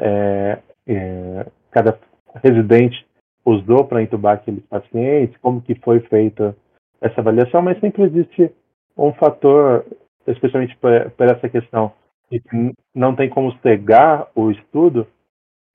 é, 0.00 0.58
é, 0.86 1.46
cada 1.70 1.98
residente 2.42 3.04
usou 3.44 3.84
para 3.84 4.02
entubar 4.02 4.36
aqueles 4.36 4.64
pacientes, 4.64 5.36
como 5.42 5.60
que 5.60 5.74
foi 5.74 6.00
feita 6.00 6.56
essa 7.02 7.20
avaliação, 7.20 7.60
mas 7.60 7.78
sempre 7.80 8.04
existe 8.04 8.50
um 8.96 9.12
fator, 9.12 9.84
especialmente 10.26 10.74
por, 10.78 10.90
essa 10.90 11.50
questão 11.50 11.92
de 12.30 12.40
que 12.40 12.72
não 12.94 13.14
tem 13.14 13.28
como 13.28 13.52
cegar 13.58 14.26
o 14.34 14.50
estudo, 14.50 15.06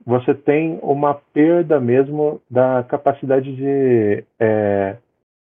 você 0.03 0.33
tem 0.33 0.79
uma 0.81 1.13
perda 1.13 1.79
mesmo 1.79 2.41
da 2.49 2.83
capacidade 2.83 3.55
de 3.55 4.23
é, 4.39 4.97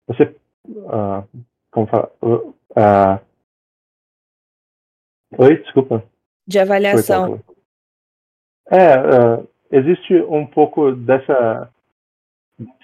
você 0.06 0.34
uh, 0.66 1.26
como 1.70 1.86
fala? 1.86 2.10
Uh, 2.22 3.20
oi 5.38 5.56
desculpa. 5.58 6.02
De 6.46 6.58
avaliação. 6.58 7.40
É 8.70 8.96
uh, 8.98 9.48
existe 9.70 10.14
um 10.22 10.46
pouco 10.46 10.92
dessa 10.92 11.70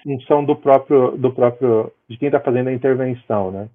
função 0.03 0.45
do 0.45 0.55
próprio, 0.55 1.17
do 1.17 1.33
próprio 1.33 1.91
de 2.07 2.17
quem 2.17 2.27
está 2.27 2.39
fazendo 2.39 2.67
a 2.67 2.73
intervenção, 2.73 3.51
né? 3.51 3.69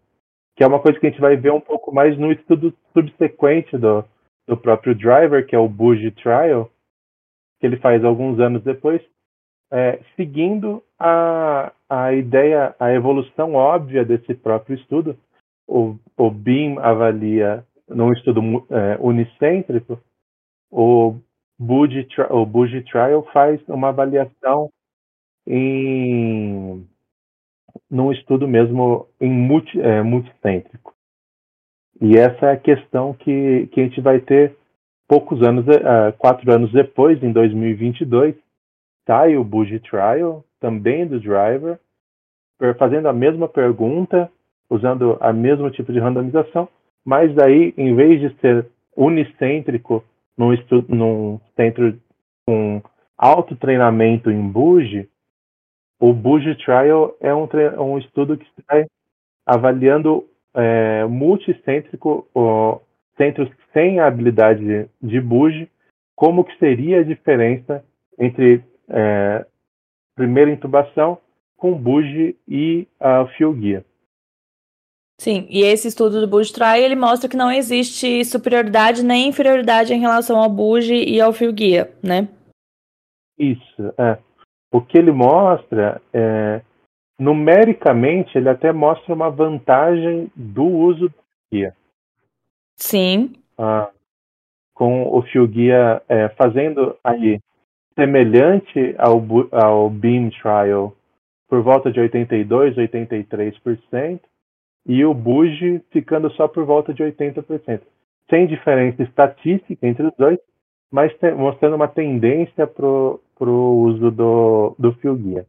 Que 0.56 0.64
é 0.64 0.66
uma 0.66 0.80
coisa 0.80 0.98
que 0.98 1.06
a 1.06 1.10
gente 1.10 1.20
vai 1.20 1.36
ver 1.36 1.52
um 1.52 1.60
pouco 1.60 1.92
mais 1.92 2.16
no 2.18 2.30
estudo 2.32 2.72
subsequente 2.92 3.76
do, 3.76 4.04
do 4.46 4.56
próprio 4.56 4.94
driver, 4.94 5.46
que 5.46 5.54
é 5.54 5.58
o 5.58 5.68
Buge 5.68 6.10
Trial, 6.12 6.70
que 7.60 7.66
ele 7.66 7.76
faz 7.78 8.04
alguns 8.04 8.38
anos 8.38 8.62
depois, 8.62 9.02
é, 9.70 10.00
seguindo 10.16 10.82
a, 10.98 11.72
a 11.88 12.12
ideia, 12.12 12.74
a 12.78 12.92
evolução 12.92 13.54
óbvia 13.54 14.04
desse 14.04 14.34
próprio 14.34 14.76
estudo. 14.76 15.16
O, 15.66 15.96
o 16.16 16.30
BIM 16.30 16.78
avalia, 16.78 17.64
num 17.88 18.12
estudo 18.12 18.40
é, 18.70 18.96
unicêntrico, 19.00 20.00
o 20.70 21.16
Buge, 21.58 22.06
o 22.30 22.46
Buge 22.46 22.82
Trial 22.82 23.22
faz 23.32 23.60
uma 23.68 23.88
avaliação 23.88 24.70
em 25.46 26.86
num 27.90 28.12
estudo 28.12 28.46
mesmo 28.46 29.06
em 29.20 29.30
multi, 29.30 29.80
é, 29.80 30.02
multicêntrico. 30.02 30.94
E 32.00 32.16
essa 32.16 32.46
é 32.46 32.52
a 32.52 32.56
questão 32.56 33.14
que, 33.14 33.66
que 33.68 33.80
a 33.80 33.84
gente 33.84 34.00
vai 34.00 34.20
ter 34.20 34.56
poucos 35.08 35.42
anos, 35.42 35.66
uh, 35.66 36.12
quatro 36.18 36.52
anos 36.52 36.70
depois, 36.70 37.22
em 37.22 37.32
2022, 37.32 38.36
sai 39.08 39.38
o 39.38 39.42
Bugi 39.42 39.80
Trial, 39.80 40.44
também 40.60 41.06
do 41.06 41.18
Driver, 41.18 41.80
fazendo 42.78 43.08
a 43.08 43.12
mesma 43.12 43.48
pergunta, 43.48 44.30
usando 44.68 45.16
a 45.18 45.32
mesmo 45.32 45.70
tipo 45.70 45.90
de 45.90 45.98
randomização, 45.98 46.68
mas 47.02 47.34
daí, 47.34 47.72
em 47.78 47.94
vez 47.94 48.20
de 48.20 48.38
ser 48.40 48.66
unicêntrico 48.94 50.04
num, 50.36 50.54
num 50.88 51.40
centro 51.56 51.98
com 52.46 52.82
alto 53.16 53.56
treinamento 53.56 54.30
em 54.30 54.46
Bugi, 54.46 55.08
o 55.98 56.12
Buge 56.12 56.54
Trial 56.56 57.16
é 57.18 57.34
um, 57.34 57.48
um 57.80 57.98
estudo 57.98 58.36
que 58.36 58.46
está 58.58 58.84
avaliando 59.46 60.26
é, 60.54 61.06
multicêntrico, 61.06 62.28
ó, 62.34 62.78
centros 63.16 63.48
sem 63.72 64.00
habilidade 64.00 64.86
de 65.00 65.20
Buge, 65.20 65.70
como 66.14 66.44
que 66.44 66.56
seria 66.58 67.00
a 67.00 67.04
diferença 67.04 67.82
entre 68.18 68.62
é, 68.88 69.46
primeira 70.14 70.50
intubação 70.50 71.18
com 71.56 71.74
Buge 71.74 72.36
e 72.46 72.86
a 72.98 73.26
fio 73.36 73.52
guia. 73.52 73.84
Sim, 75.20 75.46
e 75.50 75.62
esse 75.62 75.88
estudo 75.88 76.20
do 76.20 76.28
Buge 76.28 76.52
Trial 76.52 76.76
ele 76.76 76.94
mostra 76.94 77.28
que 77.28 77.36
não 77.36 77.50
existe 77.50 78.24
superioridade 78.24 79.04
nem 79.04 79.28
inferioridade 79.28 79.92
em 79.92 79.98
relação 79.98 80.40
ao 80.40 80.48
Buge 80.48 80.94
e 80.94 81.20
ao 81.20 81.32
fio 81.32 81.52
guia, 81.52 81.92
né? 82.02 82.28
Isso, 83.36 83.92
é. 83.98 84.18
O 84.72 84.80
que 84.80 84.96
ele 84.96 85.10
mostra, 85.10 86.00
é, 86.12 86.60
numericamente, 87.18 88.38
ele 88.38 88.48
até 88.48 88.72
mostra 88.72 89.12
uma 89.12 89.30
vantagem 89.30 90.30
do 90.36 90.64
uso 90.64 91.08
do 91.08 91.14
guia. 91.52 91.74
Sim. 92.76 93.32
Ah, 93.56 93.90
com 94.72 95.08
o 95.08 95.20
fio 95.22 95.48
guia 95.48 96.00
é, 96.08 96.28
fazendo 96.30 96.96
aí 97.02 97.40
semelhante 97.98 98.94
ao, 98.96 99.20
ao 99.50 99.90
Beam 99.90 100.30
Trial 100.30 100.94
por 101.48 101.62
volta 101.62 101.90
de 101.90 101.98
82, 101.98 102.76
83%, 102.76 104.20
e 104.86 105.04
o 105.04 105.12
Buge 105.12 105.82
ficando 105.90 106.30
só 106.32 106.46
por 106.46 106.64
volta 106.64 106.94
de 106.94 107.02
80%. 107.02 107.80
Sem 108.30 108.46
diferença 108.46 109.02
estatística 109.02 109.86
entre 109.86 110.06
os 110.06 110.14
dois, 110.16 110.38
mas 110.92 111.12
mostrando 111.36 111.74
uma 111.74 111.88
tendência 111.88 112.66
para 112.66 112.86
o 112.86 113.82
uso 113.82 114.10
do, 114.10 114.76
do 114.78 114.92
fio 114.94 115.16
guia. 115.16 115.46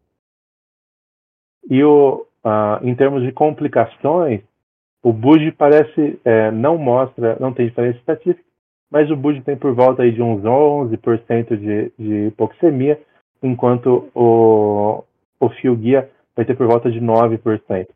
E 1.69 1.83
o, 1.83 2.25
uh, 2.43 2.83
em 2.83 2.95
termos 2.95 3.21
de 3.23 3.31
complicações, 3.31 4.41
o 5.03 5.13
Buge 5.13 5.51
parece, 5.51 6.19
é, 6.25 6.51
não 6.51 6.77
mostra, 6.77 7.37
não 7.39 7.53
tem 7.53 7.67
diferença 7.67 7.99
estatística, 7.99 8.48
mas 8.89 9.09
o 9.11 9.15
Buge 9.15 9.41
tem 9.41 9.55
por 9.55 9.73
volta 9.73 10.03
aí 10.03 10.11
de 10.11 10.21
uns 10.21 10.41
11% 10.41 11.55
de, 11.57 11.91
de 11.97 12.27
hipoxemia, 12.27 12.99
enquanto 13.41 14.09
o, 14.15 15.03
o 15.39 15.49
fio 15.61 15.75
guia 15.75 16.09
vai 16.35 16.45
ter 16.45 16.55
por 16.55 16.67
volta 16.67 16.91
de 16.91 16.99
9%. 16.99 17.87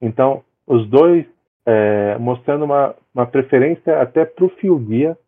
Então, 0.00 0.44
os 0.66 0.88
dois 0.88 1.26
é, 1.66 2.16
mostrando 2.18 2.64
uma, 2.64 2.94
uma 3.14 3.26
preferência 3.26 4.00
até 4.00 4.24
para 4.24 4.44
o 4.44 4.48
fio 4.50 4.78
guia 4.78 5.18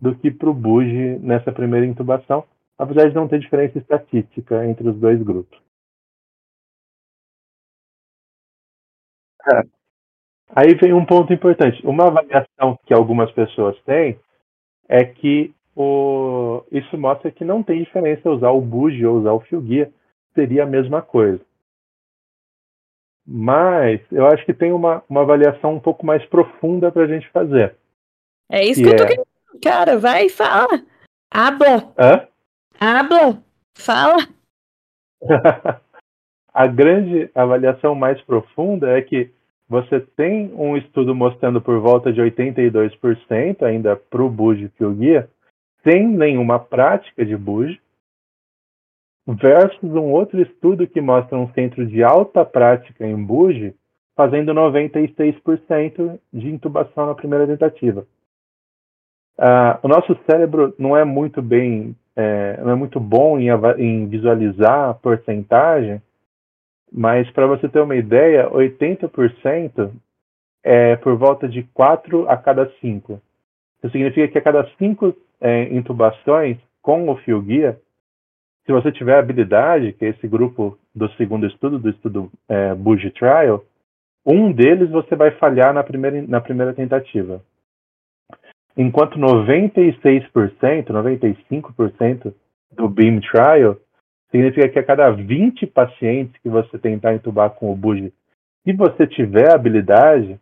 do 0.00 0.14
que 0.14 0.30
para 0.30 0.48
o 0.48 0.54
Buge 0.54 1.18
nessa 1.18 1.50
primeira 1.50 1.84
intubação, 1.84 2.44
apesar 2.78 3.08
de 3.08 3.14
não 3.14 3.26
ter 3.26 3.40
diferença 3.40 3.78
estatística 3.78 4.64
entre 4.64 4.88
os 4.88 4.96
dois 4.98 5.20
grupos. 5.20 5.58
É. 9.52 9.62
Aí 10.54 10.74
vem 10.74 10.92
um 10.92 11.04
ponto 11.04 11.32
importante. 11.32 11.84
Uma 11.84 12.06
avaliação 12.06 12.78
que 12.86 12.94
algumas 12.94 13.30
pessoas 13.32 13.76
têm 13.82 14.18
é 14.88 15.04
que 15.04 15.54
o... 15.76 16.64
isso 16.72 16.96
mostra 16.96 17.30
que 17.30 17.44
não 17.44 17.62
tem 17.62 17.82
diferença 17.82 18.30
usar 18.30 18.50
o 18.50 18.60
Buge 18.60 19.04
ou 19.04 19.18
usar 19.18 19.32
o 19.32 19.40
fio 19.40 19.60
guia, 19.60 19.92
seria 20.34 20.64
a 20.64 20.66
mesma 20.66 21.02
coisa. 21.02 21.40
Mas 23.26 24.00
eu 24.10 24.26
acho 24.26 24.44
que 24.46 24.54
tem 24.54 24.72
uma, 24.72 25.04
uma 25.08 25.20
avaliação 25.20 25.74
um 25.74 25.80
pouco 25.80 26.06
mais 26.06 26.24
profunda 26.26 26.90
para 26.90 27.02
a 27.02 27.06
gente 27.06 27.28
fazer. 27.28 27.76
É 28.50 28.64
isso 28.64 28.82
que, 28.82 28.88
que 28.88 28.94
eu 28.94 28.96
tô 28.96 29.04
é... 29.04 29.06
querendo. 29.06 29.26
Cara, 29.62 29.98
vai 29.98 30.26
e 30.26 30.30
fala. 30.30 30.82
Habla. 31.30 31.92
Hã? 31.98 32.28
Habla. 32.80 33.42
Fala. 33.76 34.26
a 36.54 36.66
grande 36.66 37.30
avaliação 37.34 37.94
mais 37.94 38.20
profunda 38.22 38.96
é 38.96 39.02
que 39.02 39.30
você 39.68 40.00
tem 40.00 40.52
um 40.54 40.76
estudo 40.76 41.14
mostrando 41.14 41.60
por 41.60 41.78
volta 41.78 42.12
de 42.12 42.20
82% 42.20 43.62
ainda 43.62 43.96
para 43.96 44.22
o 44.22 44.30
Buge 44.30 44.70
que 44.70 44.84
o 44.84 44.94
guia, 44.94 45.28
sem 45.84 46.08
nenhuma 46.08 46.58
prática 46.58 47.24
de 47.24 47.36
Buge, 47.36 47.80
versus 49.26 49.90
um 49.92 50.10
outro 50.10 50.40
estudo 50.40 50.86
que 50.86 51.02
mostra 51.02 51.36
um 51.36 51.52
centro 51.52 51.86
de 51.86 52.02
alta 52.02 52.46
prática 52.46 53.06
em 53.06 53.22
Buge 53.22 53.74
fazendo 54.16 54.52
96% 54.52 56.18
de 56.32 56.48
intubação 56.48 57.06
na 57.06 57.14
primeira 57.14 57.46
tentativa. 57.46 58.06
Uh, 59.38 59.78
o 59.82 59.88
nosso 59.88 60.18
cérebro 60.28 60.74
não 60.76 60.96
é 60.96 61.04
muito 61.04 61.40
bem, 61.40 61.94
é, 62.16 62.60
não 62.60 62.70
é 62.70 62.74
muito 62.74 62.98
bom 62.98 63.38
em, 63.38 63.48
em 63.78 64.08
visualizar 64.08 64.88
a 64.88 64.94
porcentagem, 64.94 66.02
mas 66.92 67.30
para 67.30 67.46
você 67.46 67.68
ter 67.68 67.80
uma 67.80 67.96
ideia, 67.96 68.48
80% 68.50 69.90
é 70.62 70.96
por 70.96 71.16
volta 71.16 71.48
de 71.48 71.62
4 71.74 72.28
a 72.28 72.36
cada 72.36 72.70
5. 72.80 73.20
Isso 73.82 73.92
significa 73.92 74.28
que 74.28 74.38
a 74.38 74.42
cada 74.42 74.68
5 74.76 75.14
é, 75.40 75.64
intubações 75.74 76.58
com 76.82 77.08
o 77.08 77.16
fio 77.16 77.40
guia, 77.40 77.78
se 78.66 78.72
você 78.72 78.92
tiver 78.92 79.18
habilidade, 79.18 79.92
que 79.92 80.04
é 80.04 80.08
esse 80.08 80.26
grupo 80.26 80.78
do 80.94 81.08
segundo 81.12 81.46
estudo, 81.46 81.78
do 81.78 81.88
estudo 81.88 82.30
é, 82.48 82.74
Buji 82.74 83.10
Trial, 83.10 83.64
um 84.26 84.52
deles 84.52 84.90
você 84.90 85.16
vai 85.16 85.30
falhar 85.32 85.72
na 85.72 85.82
primeira, 85.82 86.20
na 86.22 86.40
primeira 86.40 86.74
tentativa. 86.74 87.42
Enquanto 88.76 89.18
96%, 89.18 90.22
95% 90.86 92.34
do 92.72 92.88
Beam 92.88 93.20
Trial 93.20 93.76
significa 94.30 94.68
que 94.68 94.78
a 94.78 94.84
cada 94.84 95.10
20 95.10 95.66
pacientes 95.66 96.40
que 96.42 96.48
você 96.48 96.78
tentar 96.78 97.14
entubar 97.14 97.50
com 97.50 97.72
o 97.72 97.76
Buji, 97.76 98.12
se 98.64 98.72
você 98.72 99.06
tiver 99.06 99.52
habilidade, 99.52 100.38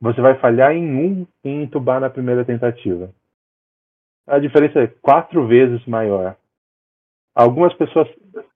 você 0.00 0.20
vai 0.20 0.38
falhar 0.38 0.72
em 0.72 0.84
um 0.84 1.26
em 1.44 1.62
entubar 1.62 2.00
na 2.00 2.10
primeira 2.10 2.44
tentativa. 2.44 3.10
A 4.26 4.38
diferença 4.38 4.80
é 4.80 4.86
quatro 4.86 5.46
vezes 5.46 5.84
maior. 5.86 6.36
Algumas 7.34 7.72
pessoas 7.74 8.08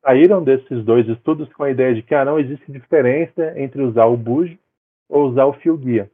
saíram 0.03 0.45
desses 0.45 0.85
dois 0.85 1.09
estudos 1.09 1.53
com 1.55 1.63
a 1.63 1.71
ideia 1.71 1.95
de 1.95 2.03
que 2.03 2.15
ah, 2.15 2.25
não 2.25 2.39
existe 2.39 2.71
diferença 2.71 3.59
entre 3.59 3.83
usar 3.83 4.07
o 4.07 4.17
Buji 4.17 4.59
ou 5.09 5.29
usar 5.29 5.47
o 5.47 5.55
fio 5.55 5.77
guia. 5.77 6.11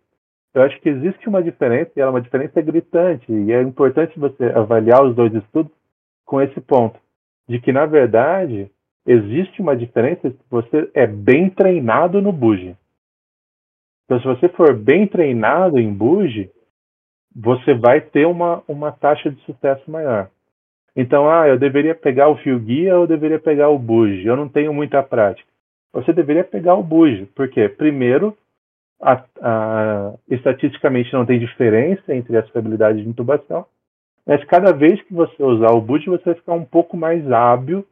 Eu 0.54 0.62
acho 0.62 0.78
que 0.80 0.88
existe 0.88 1.28
uma 1.28 1.42
diferença, 1.42 1.90
e 1.96 2.00
ela 2.00 2.10
é 2.10 2.14
uma 2.14 2.20
diferença 2.20 2.60
gritante, 2.60 3.32
e 3.32 3.52
é 3.52 3.62
importante 3.62 4.18
você 4.18 4.44
avaliar 4.54 5.02
os 5.02 5.14
dois 5.16 5.32
estudos 5.34 5.72
com 6.26 6.40
esse 6.42 6.60
ponto, 6.60 7.00
de 7.48 7.60
que, 7.60 7.72
na 7.72 7.86
verdade, 7.86 8.70
existe 9.06 9.60
uma 9.60 9.76
diferença 9.76 10.30
se 10.30 10.38
você 10.50 10.90
é 10.94 11.06
bem 11.06 11.50
treinado 11.50 12.20
no 12.20 12.32
Buji. 12.32 12.76
Então, 14.04 14.20
se 14.20 14.26
você 14.26 14.48
for 14.50 14.74
bem 14.74 15.06
treinado 15.06 15.78
em 15.78 15.92
Buji, 15.92 16.50
você 17.34 17.74
vai 17.74 18.00
ter 18.00 18.26
uma, 18.26 18.62
uma 18.68 18.92
taxa 18.92 19.30
de 19.30 19.40
sucesso 19.42 19.90
maior. 19.90 20.30
Então, 20.94 21.28
ah, 21.28 21.48
eu 21.48 21.58
deveria 21.58 21.94
pegar 21.94 22.28
o 22.28 22.36
fio 22.36 22.58
guia 22.58 22.94
ou 22.94 23.02
eu 23.02 23.06
deveria 23.06 23.40
pegar 23.40 23.70
o 23.70 23.78
Buji? 23.78 24.26
Eu 24.26 24.36
não 24.36 24.48
tenho 24.48 24.74
muita 24.74 25.02
prática. 25.02 25.48
Você 25.92 26.12
deveria 26.12 26.44
pegar 26.44 26.74
o 26.74 26.82
Buji, 26.82 27.26
porque, 27.34 27.68
primeiro, 27.68 28.36
a, 29.00 29.24
a, 29.40 30.14
estatisticamente 30.28 31.12
não 31.12 31.26
tem 31.26 31.38
diferença 31.38 32.14
entre 32.14 32.36
as 32.36 32.48
probabilidades 32.50 33.02
de 33.02 33.08
intubação, 33.08 33.66
mas 34.26 34.44
cada 34.44 34.72
vez 34.72 35.00
que 35.02 35.12
você 35.12 35.42
usar 35.42 35.72
o 35.72 35.80
boot, 35.80 36.06
você 36.06 36.24
vai 36.24 36.34
ficar 36.34 36.54
um 36.54 36.64
pouco 36.64 36.96
mais 36.96 37.30
hábil 37.30 37.86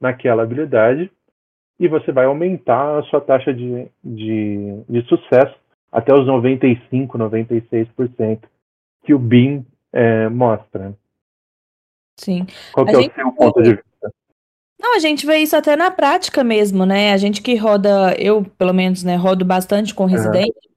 naquela 0.00 0.42
habilidade 0.42 1.10
e 1.78 1.88
você 1.88 2.12
vai 2.12 2.26
aumentar 2.26 2.98
a 2.98 3.02
sua 3.04 3.20
taxa 3.20 3.52
de, 3.52 3.88
de, 4.04 4.82
de 4.88 5.02
sucesso 5.08 5.54
até 5.90 6.14
os 6.14 6.26
95, 6.26 7.18
96% 7.18 8.40
que 9.02 9.14
o 9.14 9.18
BIM 9.18 9.64
é, 9.92 10.28
mostra. 10.28 10.94
Sim. 12.18 12.46
Qual 12.72 12.84
que 12.84 12.92
é 12.92 12.98
o 12.98 13.02
seu 13.02 13.32
ponto 13.32 13.62
de 13.62 13.70
vista? 13.70 14.12
Não, 14.78 14.96
a 14.96 14.98
gente 14.98 15.26
vê 15.26 15.38
isso 15.38 15.56
até 15.56 15.76
na 15.76 15.90
prática 15.90 16.44
mesmo, 16.44 16.86
né? 16.86 17.12
A 17.12 17.16
gente 17.16 17.42
que 17.42 17.54
roda, 17.54 18.14
eu 18.18 18.44
pelo 18.58 18.72
menos, 18.72 19.02
né, 19.02 19.16
rodo 19.16 19.44
bastante 19.44 19.94
com 19.94 20.04
residente. 20.04 20.48
Uhum. 20.48 20.69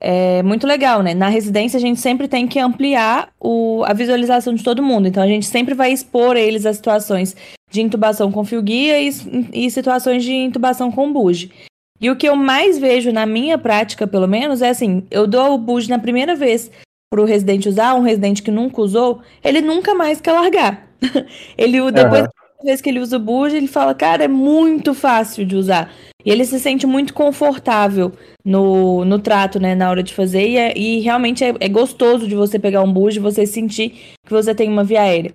É 0.00 0.42
muito 0.42 0.66
legal, 0.66 1.02
né? 1.02 1.12
Na 1.14 1.28
residência 1.28 1.76
a 1.76 1.80
gente 1.80 2.00
sempre 2.00 2.26
tem 2.26 2.48
que 2.48 2.58
ampliar 2.58 3.28
o, 3.38 3.84
a 3.84 3.92
visualização 3.92 4.54
de 4.54 4.64
todo 4.64 4.82
mundo. 4.82 5.06
Então 5.06 5.22
a 5.22 5.26
gente 5.26 5.46
sempre 5.46 5.74
vai 5.74 5.92
expor 5.92 6.36
eles 6.36 6.64
a 6.64 6.72
situações 6.72 7.36
de 7.70 7.82
intubação 7.82 8.32
com 8.32 8.44
fio 8.44 8.62
guia 8.62 9.00
e, 9.00 9.10
e 9.52 9.70
situações 9.70 10.24
de 10.24 10.32
intubação 10.32 10.90
com 10.90 11.12
buge. 11.12 11.52
E 12.00 12.08
o 12.10 12.16
que 12.16 12.26
eu 12.26 12.34
mais 12.34 12.78
vejo 12.78 13.12
na 13.12 13.26
minha 13.26 13.58
prática, 13.58 14.06
pelo 14.06 14.26
menos, 14.26 14.62
é 14.62 14.70
assim: 14.70 15.04
eu 15.10 15.26
dou 15.26 15.52
o 15.52 15.58
buge 15.58 15.90
na 15.90 15.98
primeira 15.98 16.34
vez 16.34 16.70
para 17.12 17.20
o 17.20 17.26
residente 17.26 17.68
usar, 17.68 17.94
um 17.94 18.02
residente 18.02 18.42
que 18.42 18.50
nunca 18.50 18.80
usou, 18.80 19.20
ele 19.44 19.60
nunca 19.60 19.94
mais 19.94 20.20
quer 20.20 20.32
largar. 20.32 20.88
ele 21.58 21.78
depois 21.92 22.22
uhum 22.22 22.40
vez 22.64 22.80
que 22.80 22.88
ele 22.88 23.00
usa 23.00 23.16
o 23.16 23.20
Buge, 23.20 23.56
ele 23.56 23.66
fala, 23.66 23.94
cara, 23.94 24.24
é 24.24 24.28
muito 24.28 24.94
fácil 24.94 25.44
de 25.44 25.56
usar. 25.56 25.90
E 26.24 26.30
ele 26.30 26.44
se 26.44 26.58
sente 26.60 26.86
muito 26.86 27.14
confortável 27.14 28.12
no, 28.44 29.04
no 29.04 29.18
trato, 29.18 29.58
né, 29.58 29.74
na 29.74 29.90
hora 29.90 30.02
de 30.02 30.14
fazer. 30.14 30.48
E, 30.48 30.56
é, 30.56 30.78
e 30.78 31.00
realmente 31.00 31.44
é, 31.44 31.54
é, 31.60 31.68
gostoso 31.68 32.26
de 32.28 32.34
você 32.34 32.58
pegar 32.58 32.82
um 32.82 32.92
Buge 32.92 33.18
e 33.18 33.22
você 33.22 33.46
sentir 33.46 33.90
que 34.24 34.30
você 34.30 34.54
tem 34.54 34.68
uma 34.68 34.84
via 34.84 35.02
aérea. 35.02 35.34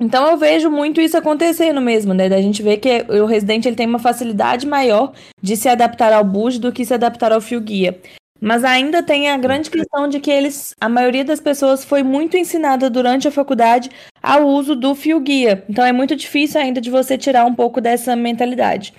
Então 0.00 0.28
eu 0.28 0.36
vejo 0.36 0.68
muito 0.68 1.00
isso 1.00 1.16
acontecendo 1.16 1.80
mesmo, 1.80 2.12
né? 2.12 2.28
Da 2.28 2.40
gente 2.40 2.62
ver 2.62 2.78
que 2.78 3.04
o 3.08 3.26
residente 3.26 3.68
ele 3.68 3.76
tem 3.76 3.86
uma 3.86 4.00
facilidade 4.00 4.66
maior 4.66 5.12
de 5.40 5.56
se 5.56 5.68
adaptar 5.68 6.12
ao 6.12 6.24
Buge 6.24 6.58
do 6.58 6.72
que 6.72 6.84
se 6.84 6.94
adaptar 6.94 7.32
ao 7.32 7.40
fio 7.40 7.60
guia. 7.60 8.00
Mas 8.44 8.64
ainda 8.64 9.04
tem 9.04 9.30
a 9.30 9.36
grande 9.36 9.70
questão 9.70 10.08
de 10.08 10.18
que 10.18 10.28
eles, 10.28 10.74
a 10.80 10.88
maioria 10.88 11.24
das 11.24 11.38
pessoas 11.38 11.84
foi 11.84 12.02
muito 12.02 12.36
ensinada 12.36 12.90
durante 12.90 13.28
a 13.28 13.30
faculdade 13.30 13.88
ao 14.20 14.48
uso 14.48 14.74
do 14.74 14.96
fio 14.96 15.20
guia. 15.20 15.64
Então 15.68 15.84
é 15.84 15.92
muito 15.92 16.16
difícil 16.16 16.60
ainda 16.60 16.80
de 16.80 16.90
você 16.90 17.16
tirar 17.16 17.44
um 17.44 17.54
pouco 17.54 17.80
dessa 17.80 18.16
mentalidade. 18.16 18.92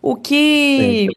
O 0.00 0.16
que, 0.16 1.08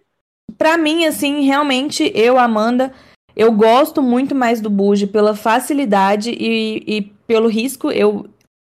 para 0.57 0.77
mim, 0.77 1.05
assim, 1.05 1.41
realmente, 1.41 2.11
eu, 2.15 2.37
Amanda, 2.37 2.93
eu 3.35 3.51
gosto 3.51 4.01
muito 4.01 4.35
mais 4.35 4.59
do 4.59 4.69
Buge 4.69 5.07
pela 5.07 5.35
facilidade 5.35 6.31
e, 6.31 6.83
e 6.87 7.01
pelo 7.27 7.47
risco. 7.47 7.91
Eu 7.91 8.25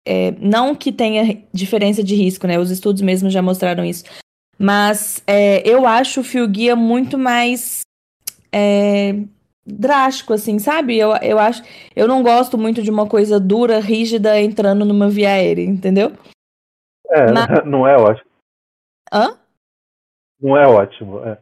é, 0.06 0.32
não 0.40 0.76
que 0.76 0.92
tenha 0.92 1.42
diferença 1.54 2.04
de 2.04 2.16
risco, 2.16 2.48
né? 2.48 2.60
Os 2.60 2.72
estudos 2.72 3.02
mesmo 3.02 3.30
já 3.30 3.42
mostraram 3.42 3.86
isso. 3.86 4.04
Mas 4.58 5.24
é, 5.26 5.68
eu 5.68 5.88
acho 5.88 6.22
o 6.22 6.24
fio 6.24 6.48
guia 6.48 6.76
muito 6.76 7.18
mais 7.18 7.82
é, 8.52 9.16
drástico, 9.66 10.34
assim, 10.34 10.60
sabe? 10.60 10.98
Eu, 10.98 11.16
eu 11.18 11.40
acho. 11.40 11.64
Eu 11.96 12.08
não 12.08 12.22
gosto 12.22 12.58
muito 12.58 12.82
de 12.82 12.92
uma 12.92 13.08
coisa 13.08 13.40
dura, 13.40 13.80
rígida, 13.80 14.40
entrando 14.40 14.86
numa 14.86 15.10
via 15.10 15.30
aérea, 15.30 15.64
entendeu? 15.64 16.12
É, 17.10 17.32
Mas... 17.32 17.48
não 17.66 17.88
é 17.88 17.96
ótimo. 17.98 18.30
Hã? 19.12 19.38
Não 20.42 20.58
é 20.58 20.68
ótimo, 20.68 21.24
é. 21.24 21.32
é. 21.32 21.38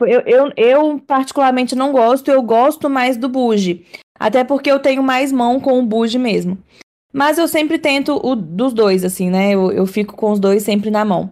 Eu, 0.00 0.20
eu, 0.26 0.52
eu, 0.56 0.98
particularmente 1.06 1.76
não 1.76 1.92
gosto, 1.92 2.30
eu 2.30 2.42
gosto 2.42 2.90
mais 2.90 3.16
do 3.16 3.28
buge. 3.28 3.86
Até 4.18 4.42
porque 4.42 4.70
eu 4.70 4.80
tenho 4.80 5.02
mais 5.02 5.30
mão 5.32 5.60
com 5.60 5.78
o 5.78 5.86
buge 5.86 6.18
mesmo. 6.18 6.58
Mas 7.12 7.38
eu 7.38 7.48
sempre 7.48 7.78
tento 7.78 8.20
o 8.22 8.36
dos 8.36 8.72
dois, 8.72 9.04
assim, 9.04 9.30
né? 9.30 9.52
Eu, 9.52 9.72
eu 9.72 9.86
fico 9.86 10.14
com 10.14 10.32
os 10.32 10.38
dois 10.38 10.62
sempre 10.62 10.90
na 10.90 11.04
mão. 11.04 11.30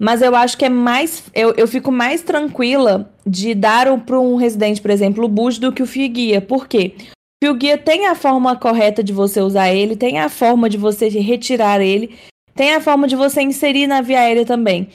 Mas 0.00 0.22
eu 0.22 0.34
acho 0.34 0.56
que 0.56 0.64
é 0.64 0.68
mais. 0.68 1.24
Eu, 1.34 1.52
eu 1.56 1.66
fico 1.66 1.90
mais 1.90 2.22
tranquila 2.22 3.12
de 3.26 3.54
dar 3.54 3.86
para 4.00 4.20
um 4.20 4.36
residente, 4.36 4.80
por 4.80 4.90
exemplo, 4.90 5.24
o 5.24 5.28
boost 5.28 5.60
do 5.60 5.72
que 5.72 5.82
o 5.82 5.86
fio 5.86 6.08
guia. 6.08 6.40
Por 6.40 6.68
quê? 6.68 6.94
O 6.98 7.44
fio 7.44 7.54
guia 7.54 7.76
tem 7.76 8.06
a 8.06 8.14
forma 8.14 8.56
correta 8.56 9.02
de 9.02 9.12
você 9.12 9.40
usar 9.40 9.70
ele, 9.70 9.96
tem 9.96 10.18
a 10.20 10.28
forma 10.28 10.68
de 10.68 10.78
você 10.78 11.08
retirar 11.08 11.80
ele, 11.80 12.16
tem 12.54 12.74
a 12.74 12.80
forma 12.80 13.08
de 13.08 13.16
você 13.16 13.42
inserir 13.42 13.86
na 13.86 14.00
via 14.00 14.20
aérea 14.20 14.46
também. 14.46 14.88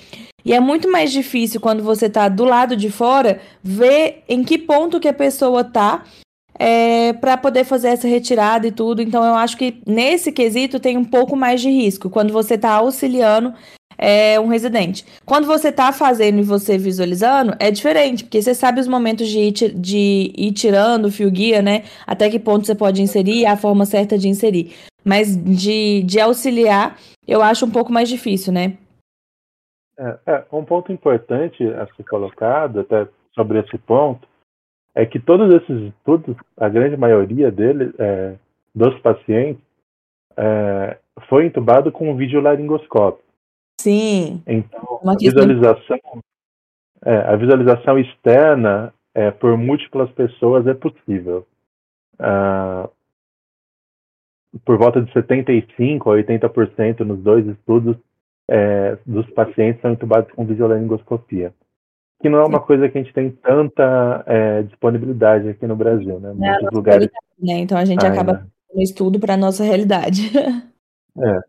E 0.45 0.53
é 0.53 0.59
muito 0.59 0.91
mais 0.91 1.11
difícil 1.11 1.61
quando 1.61 1.83
você 1.83 2.07
está 2.07 2.27
do 2.27 2.43
lado 2.43 2.75
de 2.75 2.89
fora 2.89 3.39
ver 3.63 4.23
em 4.27 4.43
que 4.43 4.57
ponto 4.57 4.99
que 4.99 5.07
a 5.07 5.13
pessoa 5.13 5.61
está 5.61 6.03
é, 6.59 7.13
para 7.13 7.37
poder 7.37 7.63
fazer 7.63 7.89
essa 7.89 8.07
retirada 8.07 8.67
e 8.67 8.71
tudo. 8.71 9.01
Então, 9.01 9.23
eu 9.23 9.35
acho 9.35 9.57
que 9.57 9.81
nesse 9.87 10.31
quesito 10.31 10.79
tem 10.79 10.97
um 10.97 11.05
pouco 11.05 11.35
mais 11.35 11.61
de 11.61 11.69
risco 11.69 12.09
quando 12.09 12.33
você 12.33 12.55
está 12.55 12.71
auxiliando 12.73 13.53
é, 13.97 14.39
um 14.39 14.47
residente. 14.47 15.05
Quando 15.25 15.45
você 15.45 15.69
está 15.69 15.91
fazendo 15.91 16.39
e 16.39 16.43
você 16.43 16.77
visualizando, 16.77 17.55
é 17.59 17.71
diferente, 17.71 18.23
porque 18.23 18.41
você 18.41 18.53
sabe 18.53 18.81
os 18.81 18.87
momentos 18.87 19.27
de 19.27 19.39
ir, 19.39 19.51
de 19.51 20.33
ir 20.35 20.51
tirando 20.51 21.05
o 21.05 21.11
fio 21.11 21.31
guia, 21.31 21.61
né? 21.61 21.83
Até 22.05 22.29
que 22.29 22.39
ponto 22.39 22.65
você 22.65 22.75
pode 22.75 23.01
inserir, 23.01 23.45
a 23.45 23.55
forma 23.55 23.85
certa 23.85 24.17
de 24.17 24.27
inserir. 24.27 24.73
Mas 25.03 25.35
de, 25.35 26.03
de 26.03 26.19
auxiliar, 26.19 26.97
eu 27.27 27.41
acho 27.41 27.65
um 27.65 27.71
pouco 27.71 27.91
mais 27.91 28.09
difícil, 28.09 28.53
né? 28.53 28.73
É, 29.97 30.19
é, 30.25 30.45
um 30.51 30.65
ponto 30.65 30.91
importante 30.91 31.63
a 31.65 31.85
ser 31.87 32.03
colocado, 32.03 32.79
até 32.79 33.07
sobre 33.33 33.59
esse 33.59 33.77
ponto, 33.77 34.27
é 34.95 35.05
que 35.05 35.19
todos 35.19 35.53
esses 35.53 35.93
estudos, 35.93 36.35
a 36.57 36.69
grande 36.69 36.97
maioria 36.97 37.51
deles, 37.51 37.93
é, 37.99 38.35
dos 38.73 38.97
pacientes, 38.99 39.63
é, 40.37 40.97
foi 41.27 41.45
entubado 41.45 41.91
com 41.91 42.09
um 42.09 42.15
videolaringoscópio. 42.15 43.23
Sim. 43.79 44.41
Então, 44.47 44.99
a 45.05 45.15
visualização, 45.15 45.99
é, 47.05 47.15
a 47.15 47.35
visualização 47.35 47.99
externa 47.99 48.93
é, 49.13 49.29
por 49.31 49.57
múltiplas 49.57 50.09
pessoas 50.11 50.65
é 50.67 50.73
possível. 50.73 51.45
Ah, 52.19 52.89
por 54.63 54.77
volta 54.77 55.01
de 55.01 55.11
75% 55.11 56.01
a 56.01 56.49
80% 56.49 56.99
nos 56.99 57.19
dois 57.21 57.45
estudos 57.47 57.97
é, 58.49 58.97
dos 59.05 59.29
pacientes 59.31 59.81
são 59.81 59.91
entubados 59.91 60.31
com 60.33 60.45
videolaringoscopia. 60.45 61.53
Que 62.21 62.29
não 62.29 62.39
é 62.39 62.45
uma 62.45 62.59
coisa 62.59 62.87
que 62.87 62.97
a 62.97 63.01
gente 63.01 63.13
tem 63.13 63.31
tanta 63.31 64.23
é, 64.25 64.63
disponibilidade 64.63 65.49
aqui 65.49 65.67
no 65.67 65.75
Brasil, 65.75 66.19
né? 66.19 66.29
É 66.29 66.33
Muitos 66.33 66.71
lugares. 66.71 67.09
Né? 67.39 67.59
Então 67.59 67.77
a 67.77 67.85
gente 67.85 68.05
acaba 68.05 68.45
fazendo 68.67 68.83
estudo 68.83 69.19
para 69.19 69.33
a 69.33 69.37
nossa 69.37 69.63
realidade. 69.63 70.31
É. 71.15 71.39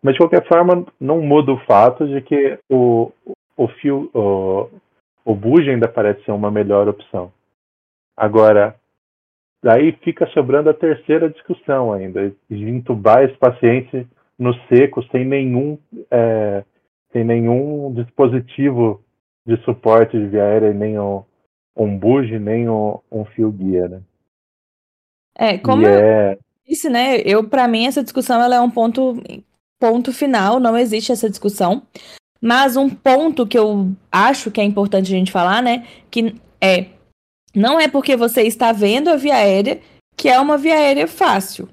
Mas 0.00 0.14
de 0.14 0.20
qualquer 0.20 0.46
forma, 0.46 0.86
não 1.00 1.20
muda 1.20 1.50
o 1.50 1.58
fato 1.64 2.06
de 2.06 2.20
que 2.22 2.56
o, 2.70 3.10
o 3.56 3.66
fio, 3.66 4.08
o, 4.14 4.70
o 5.24 5.34
buge 5.34 5.68
ainda 5.68 5.88
parece 5.88 6.24
ser 6.24 6.30
uma 6.30 6.48
melhor 6.48 6.88
opção. 6.88 7.32
Agora, 8.16 8.76
daí 9.62 9.92
fica 10.04 10.26
sobrando 10.28 10.70
a 10.70 10.74
terceira 10.74 11.28
discussão 11.28 11.92
ainda, 11.92 12.32
de 12.48 12.70
entubar 12.70 13.24
esse 13.24 13.36
paciente 13.36 14.06
no 14.40 14.54
seco, 14.68 15.04
sem 15.12 15.24
nenhum, 15.26 15.78
é, 16.10 16.64
sem 17.12 17.22
nenhum 17.22 17.92
dispositivo 17.92 19.04
de 19.46 19.62
suporte 19.64 20.18
de 20.18 20.26
via 20.28 20.42
aérea, 20.42 20.72
nem 20.72 20.98
um, 20.98 21.22
um 21.76 21.98
buge, 21.98 22.38
nem 22.38 22.66
um, 22.66 22.98
um 23.12 23.24
fio 23.26 23.52
guia, 23.52 23.86
né? 23.86 24.00
É, 25.36 25.58
como 25.58 25.82
e 25.82 25.84
eu 25.84 25.90
é... 25.90 26.38
disse, 26.66 26.88
né, 26.88 27.18
eu, 27.20 27.46
para 27.46 27.68
mim, 27.68 27.86
essa 27.86 28.02
discussão 28.02 28.40
ela 28.42 28.56
é 28.56 28.60
um 28.60 28.70
ponto, 28.70 29.22
ponto 29.78 30.10
final, 30.10 30.58
não 30.58 30.76
existe 30.76 31.12
essa 31.12 31.28
discussão. 31.28 31.82
Mas 32.40 32.76
um 32.76 32.88
ponto 32.88 33.46
que 33.46 33.58
eu 33.58 33.90
acho 34.10 34.50
que 34.50 34.60
é 34.60 34.64
importante 34.64 35.12
a 35.14 35.18
gente 35.18 35.30
falar, 35.30 35.62
né, 35.62 35.86
que 36.10 36.34
é, 36.62 36.86
não 37.54 37.78
é 37.78 37.88
porque 37.88 38.16
você 38.16 38.42
está 38.42 38.72
vendo 38.72 39.08
a 39.08 39.16
via 39.16 39.34
aérea 39.34 39.78
que 40.16 40.28
é 40.28 40.38
uma 40.38 40.58
via 40.58 40.74
aérea 40.74 41.06
fácil. 41.06 41.68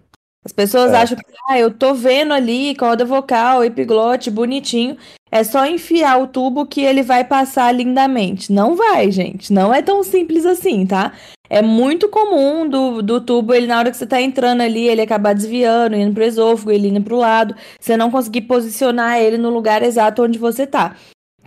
As 0.47 0.53
pessoas 0.53 0.93
é. 0.93 0.95
acham 0.95 1.17
que, 1.17 1.25
ah, 1.49 1.59
eu 1.59 1.69
tô 1.69 1.93
vendo 1.93 2.33
ali 2.33 2.73
corda 2.73 3.03
vocal, 3.03 3.65
epiglote, 3.65 4.31
bonitinho. 4.31 4.95
É 5.29 5.43
só 5.43 5.65
enfiar 5.65 6.21
o 6.21 6.27
tubo 6.27 6.65
que 6.65 6.79
ele 6.79 7.03
vai 7.03 7.25
passar 7.25 7.69
lindamente. 7.73 8.49
Não 8.53 8.73
vai, 8.73 9.11
gente. 9.11 9.51
Não 9.51 9.73
é 9.73 9.81
tão 9.81 10.01
simples 10.03 10.45
assim, 10.45 10.85
tá? 10.85 11.11
É 11.49 11.61
muito 11.61 12.07
comum 12.07 12.67
do, 12.67 13.01
do 13.01 13.19
tubo, 13.19 13.53
ele 13.53 13.67
na 13.67 13.77
hora 13.77 13.91
que 13.91 13.97
você 13.97 14.07
tá 14.07 14.21
entrando 14.21 14.61
ali, 14.61 14.87
ele 14.87 15.01
acabar 15.01 15.35
desviando, 15.35 15.97
indo 15.97 16.13
pro 16.13 16.23
esôfago, 16.23 16.71
ele 16.71 16.87
indo 16.87 17.01
pro 17.01 17.17
lado. 17.17 17.53
Você 17.77 17.97
não 17.97 18.09
conseguir 18.09 18.43
posicionar 18.43 19.19
ele 19.19 19.37
no 19.37 19.49
lugar 19.49 19.83
exato 19.83 20.23
onde 20.23 20.39
você 20.39 20.65
tá. 20.65 20.95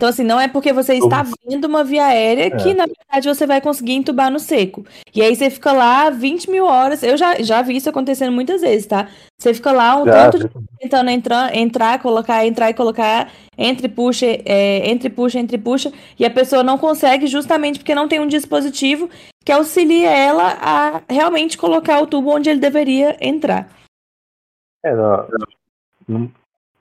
Então, 0.01 0.09
assim, 0.09 0.23
não 0.23 0.39
é 0.41 0.47
porque 0.47 0.73
você 0.73 0.95
está 0.95 1.23
vendo 1.47 1.65
uma 1.65 1.83
via 1.83 2.05
aérea 2.05 2.47
é. 2.47 2.49
que, 2.49 2.73
na 2.73 2.87
verdade, 2.87 3.27
você 3.27 3.45
vai 3.45 3.61
conseguir 3.61 3.93
entubar 3.93 4.31
no 4.31 4.39
seco. 4.39 4.83
E 5.13 5.21
aí 5.21 5.35
você 5.35 5.47
fica 5.47 5.71
lá 5.71 6.09
20 6.09 6.49
mil 6.49 6.65
horas. 6.65 7.03
Eu 7.03 7.15
já, 7.15 7.35
já 7.39 7.61
vi 7.61 7.75
isso 7.75 7.87
acontecendo 7.87 8.31
muitas 8.31 8.61
vezes, 8.61 8.87
tá? 8.87 9.09
Você 9.37 9.53
fica 9.53 9.71
lá 9.71 10.01
um 10.01 10.05
já, 10.05 10.31
tanto 10.31 10.39
de 10.39 10.49
tentando 10.79 11.11
entrar, 11.11 11.55
entrar, 11.55 12.01
colocar, 12.01 12.43
entrar 12.43 12.71
e 12.71 12.73
colocar, 12.73 13.31
entre 13.55 13.87
puxa, 13.87 14.25
é, 14.25 14.89
entre 14.89 15.07
puxa, 15.07 15.37
entre 15.37 15.59
puxa, 15.59 15.93
e 16.17 16.25
a 16.25 16.31
pessoa 16.31 16.63
não 16.63 16.79
consegue 16.79 17.27
justamente 17.27 17.77
porque 17.77 17.93
não 17.93 18.07
tem 18.07 18.19
um 18.19 18.27
dispositivo 18.27 19.07
que 19.45 19.51
auxilie 19.51 20.03
ela 20.03 20.57
a 20.59 21.01
realmente 21.07 21.59
colocar 21.59 22.01
o 22.01 22.07
tubo 22.07 22.31
onde 22.31 22.49
ele 22.49 22.59
deveria 22.59 23.15
entrar. 23.21 23.69
É, 24.83 24.95
não, 26.07 26.31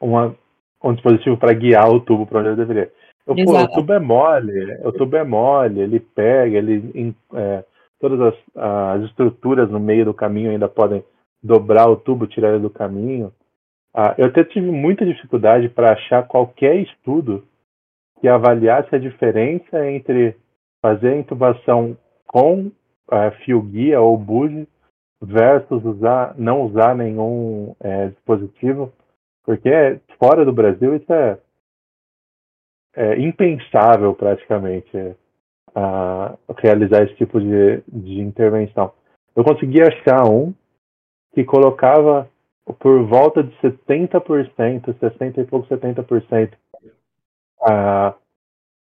uma, 0.00 0.35
um 0.83 0.94
dispositivo 0.94 1.37
para 1.37 1.52
guiar 1.52 1.90
o 1.90 2.00
tubo 2.00 2.26
para 2.26 2.38
onde 2.38 2.48
ele 2.48 2.56
deveria. 2.56 2.90
O, 3.26 3.35
pô, 3.35 3.59
o 3.59 3.68
tubo 3.68 3.92
é 3.92 3.98
mole, 3.98 4.78
o 4.83 4.92
tubo 4.92 5.16
é 5.16 5.24
mole, 5.24 5.80
ele 5.80 6.00
pega, 6.00 6.59
ele 6.59 7.14
é, 7.35 7.64
todas 8.00 8.20
as, 8.20 8.35
as, 8.56 9.02
estruturas 9.04 9.70
no 9.70 9.78
meio 9.78 10.06
do 10.06 10.14
caminho 10.14 10.50
ainda 10.50 10.68
podem 10.68 11.04
dobrar 11.42 11.88
o 11.88 11.96
tubo, 11.96 12.26
tirar 12.26 12.50
ele 12.50 12.61
do 12.61 12.70
caminho. 12.70 13.33
Ah, 13.94 14.14
eu 14.16 14.26
até 14.26 14.42
tive 14.44 14.70
muita 14.70 15.04
dificuldade 15.04 15.68
para 15.68 15.92
achar 15.92 16.26
qualquer 16.26 16.76
estudo 16.76 17.44
que 18.20 18.28
avaliasse 18.28 18.94
a 18.94 18.98
diferença 18.98 19.88
entre 19.88 20.37
fazer 20.83 21.09
a 21.09 21.16
intubação 21.16 21.96
com 22.26 22.70
é, 23.11 23.30
fio 23.44 23.61
guia 23.62 24.00
ou 24.00 24.16
buge 24.16 24.66
versus 25.22 25.85
usar, 25.85 26.35
não 26.38 26.62
usar 26.62 26.94
nenhum 26.94 27.74
é, 27.80 28.09
dispositivo, 28.09 28.92
porque 29.44 29.98
fora 30.18 30.44
do 30.44 30.52
Brasil 30.52 30.96
isso 30.96 31.12
é 31.12 31.38
é, 32.94 33.18
impensável 33.20 34.14
praticamente 34.14 35.16
a 35.74 36.35
realizar 36.59 37.05
esse 37.05 37.14
tipo 37.14 37.40
de, 37.40 37.83
de 37.87 38.20
intervenção. 38.20 38.92
Eu 39.37 39.44
consegui 39.44 39.81
achar 39.83 40.29
um 40.29 40.53
que 41.33 41.44
colocava 41.44 42.29
por 42.79 43.05
volta 43.05 43.42
de 43.42 43.55
70%, 43.59 44.98
60 44.98 45.40
e 45.40 45.44
pouco 45.44 45.68
70% 45.68 46.53
a, 47.62 48.14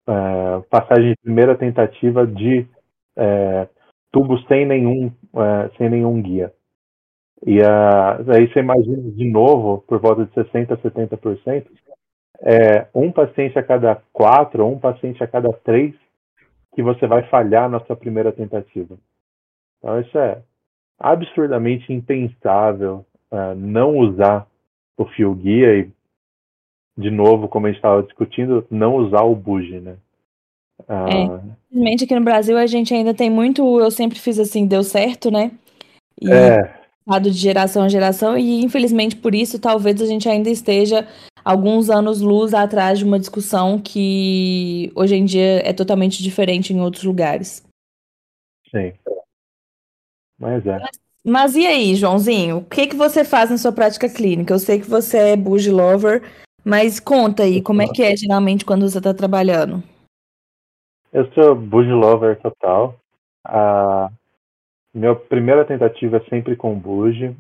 a 0.08 0.62
passagem 0.70 1.12
de 1.12 1.18
primeira 1.22 1.58
tentativa 1.58 2.26
de 2.26 2.68
é, 3.16 3.68
tubo 4.12 4.38
sem 4.48 4.66
nenhum, 4.66 5.12
é, 5.36 5.70
sem 5.78 5.89
nenhum 5.89 6.22
guia. 6.22 6.54
E 7.46 7.62
a, 7.62 8.18
aí 8.34 8.52
você 8.52 8.60
imagina 8.60 9.12
de 9.12 9.30
novo, 9.30 9.84
por 9.88 10.00
volta 10.00 10.26
de 10.26 10.34
60, 10.34 10.78
70%, 10.78 11.66
é, 12.44 12.88
um 12.94 13.12
paciente 13.12 13.58
a 13.58 13.64
cada 13.64 14.02
quatro 14.12 14.66
ou 14.66 14.74
um 14.74 14.80
paciente 14.80 15.24
a 15.24 15.28
cada 15.28 15.52
três 15.54 15.96
que 16.76 16.84
você 16.84 17.08
vai 17.08 17.24
falhar 17.30 17.70
na 17.70 17.80
sua 17.86 17.96
primeira 17.96 18.32
tentativa. 18.32 18.98
Então, 19.80 20.00
isso 20.02 20.18
é 20.18 20.42
absurdamente 21.00 21.92
impensável 21.94 23.06
uh, 23.32 23.56
não 23.56 23.98
usar 23.98 24.48
o 24.98 25.06
fio 25.06 25.34
guia 25.34 25.80
e, 25.80 25.92
de 26.98 27.10
novo, 27.10 27.48
como 27.48 27.66
a 27.66 27.70
gente 27.70 27.78
estava 27.78 28.04
discutindo, 28.04 28.66
não 28.70 28.96
usar 28.96 29.24
o 29.24 29.36
buge, 29.36 29.80
né? 29.80 29.96
Uh... 30.88 31.08
É, 31.08 31.24
infelizmente 31.72 32.04
aqui 32.04 32.16
no 32.16 32.26
Brasil 32.26 32.58
a 32.58 32.66
gente 32.66 32.94
ainda 32.94 33.14
tem 33.14 33.30
muito, 33.30 33.80
eu 33.80 33.92
sempre 33.92 34.20
fiz 34.20 34.40
assim, 34.40 34.68
deu 34.68 34.84
certo, 34.84 35.32
né? 35.32 35.52
E 36.22 36.32
é. 36.32 37.20
de 37.20 37.32
geração 37.32 37.84
a 37.84 37.90
geração, 37.90 38.38
e 38.38 38.64
infelizmente 38.64 39.16
por 39.16 39.34
isso 39.34 39.60
talvez 39.60 40.02
a 40.02 40.06
gente 40.06 40.28
ainda 40.28 40.50
esteja 40.50 41.08
alguns 41.44 41.90
anos 41.90 42.22
luz 42.22 42.54
atrás 42.54 43.00
de 43.00 43.06
uma 43.06 43.20
discussão 43.20 43.80
que 43.80 44.92
hoje 44.96 45.16
em 45.16 45.26
dia 45.26 45.68
é 45.68 45.74
totalmente 45.74 46.22
diferente 46.22 46.74
em 46.74 46.82
outros 46.82 47.04
lugares. 47.04 47.66
Sim. 48.70 48.94
Mas 50.40 50.66
é. 50.66 50.80
Mas, 50.80 51.00
mas 51.24 51.56
e 51.56 51.66
aí, 51.66 51.96
Joãozinho? 51.96 52.58
O 52.58 52.66
que, 52.66 52.88
que 52.88 52.96
você 52.96 53.24
faz 53.24 53.50
na 53.50 53.58
sua 53.58 53.72
prática 53.72 54.10
clínica? 54.10 54.54
Eu 54.54 54.60
sei 54.60 54.80
que 54.80 54.90
você 54.90 55.18
é 55.18 55.36
bougie 55.36 55.72
lover, 55.72 56.24
mas 56.64 57.00
conta 57.00 57.44
aí, 57.44 57.62
como 57.62 57.82
é 57.82 57.88
que 57.88 58.04
é 58.04 58.16
geralmente 58.16 58.66
quando 58.66 58.90
você 58.90 58.98
está 58.98 59.14
trabalhando? 59.14 59.84
Eu 61.12 61.32
sou 61.34 61.56
bougie 61.56 61.92
lover 61.92 62.40
total. 62.42 62.98
A 63.46 64.10
minha 64.94 65.16
primeira 65.16 65.64
tentativa 65.66 66.18
é 66.18 66.30
sempre 66.30 66.56
com 66.56 66.78
bougie. 66.78 67.36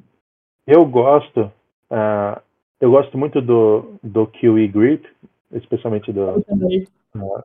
Eu 0.67 0.85
gosto 0.85 1.51
Uh, 1.93 2.41
eu 2.83 2.91
gosto 2.91 3.17
muito 3.17 3.41
do, 3.41 3.97
do 4.03 4.27
QE 4.27 4.67
Grip, 4.67 5.07
especialmente 5.53 6.11
do, 6.11 6.39
uh, 6.39 7.43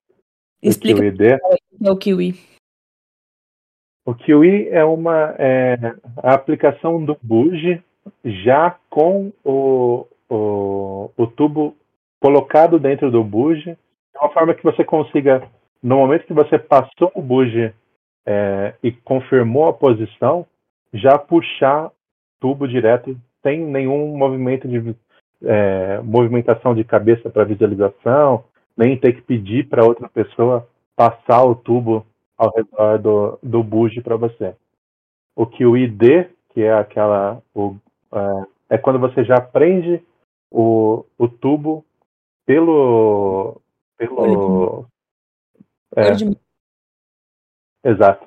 Explica. 0.61 1.01
É 1.05 1.91
o 1.93 1.97
QE. 1.97 2.35
O 4.05 4.15
QE 4.17 4.69
é 4.69 4.85
uma 4.85 5.37
é, 5.39 5.77
a 6.17 6.35
aplicação 6.35 7.05
do 7.05 7.17
buge 7.23 7.81
já 8.25 8.77
com 8.91 9.33
o, 9.45 10.09
o, 10.29 11.13
o 11.17 11.27
tubo 11.29 11.77
colocado 12.21 12.81
dentro 12.81 13.09
do 13.09 13.23
buge, 13.23 13.75
de 13.75 14.19
uma 14.21 14.33
forma 14.33 14.55
que 14.55 14.65
você 14.65 14.83
consiga, 14.83 15.49
no 15.81 15.99
momento 15.99 16.27
que 16.27 16.35
você 16.35 16.59
passou 16.59 17.13
o 17.15 17.23
buge 17.23 17.73
é, 18.27 18.75
e 18.83 18.91
confirmou 18.91 19.69
a 19.69 19.73
posição, 19.73 20.45
já 20.93 21.17
puxar 21.17 21.93
tubo 22.41 22.67
direto 22.67 23.17
sem 23.41 23.61
nenhum 23.61 24.17
movimento 24.17 24.67
de 24.67 24.97
é, 25.43 26.01
movimentação 26.01 26.75
de 26.75 26.85
cabeça 26.85 27.31
para 27.31 27.45
visualização, 27.45 28.45
nem 28.77 28.99
ter 28.99 29.13
que 29.13 29.23
pedir 29.23 29.69
para 29.69 29.85
outra 29.85 30.09
pessoa 30.09 30.69
passar 30.97 31.45
o 31.45 31.55
tubo 31.55 32.07
ao 32.37 32.53
redor 32.55 32.99
do, 32.99 33.39
do 33.43 33.63
buge 33.63 34.01
para 34.01 34.17
você. 34.17 34.55
O 35.37 35.47
que 35.47 35.65
o 35.65 35.77
ID, 35.77 36.29
que 36.51 36.63
é 36.63 36.73
aquela. 36.73 37.43
O, 37.55 37.77
é, 38.13 38.75
é, 38.75 38.79
quando 38.79 38.99
você 38.99 39.25
já 39.25 39.41
prende 39.41 40.03
o, 40.51 41.05
o 41.17 41.29
tubo 41.29 41.85
pelo. 42.47 43.61
pelo 43.97 44.87
é, 45.97 46.13
exato. 47.85 48.27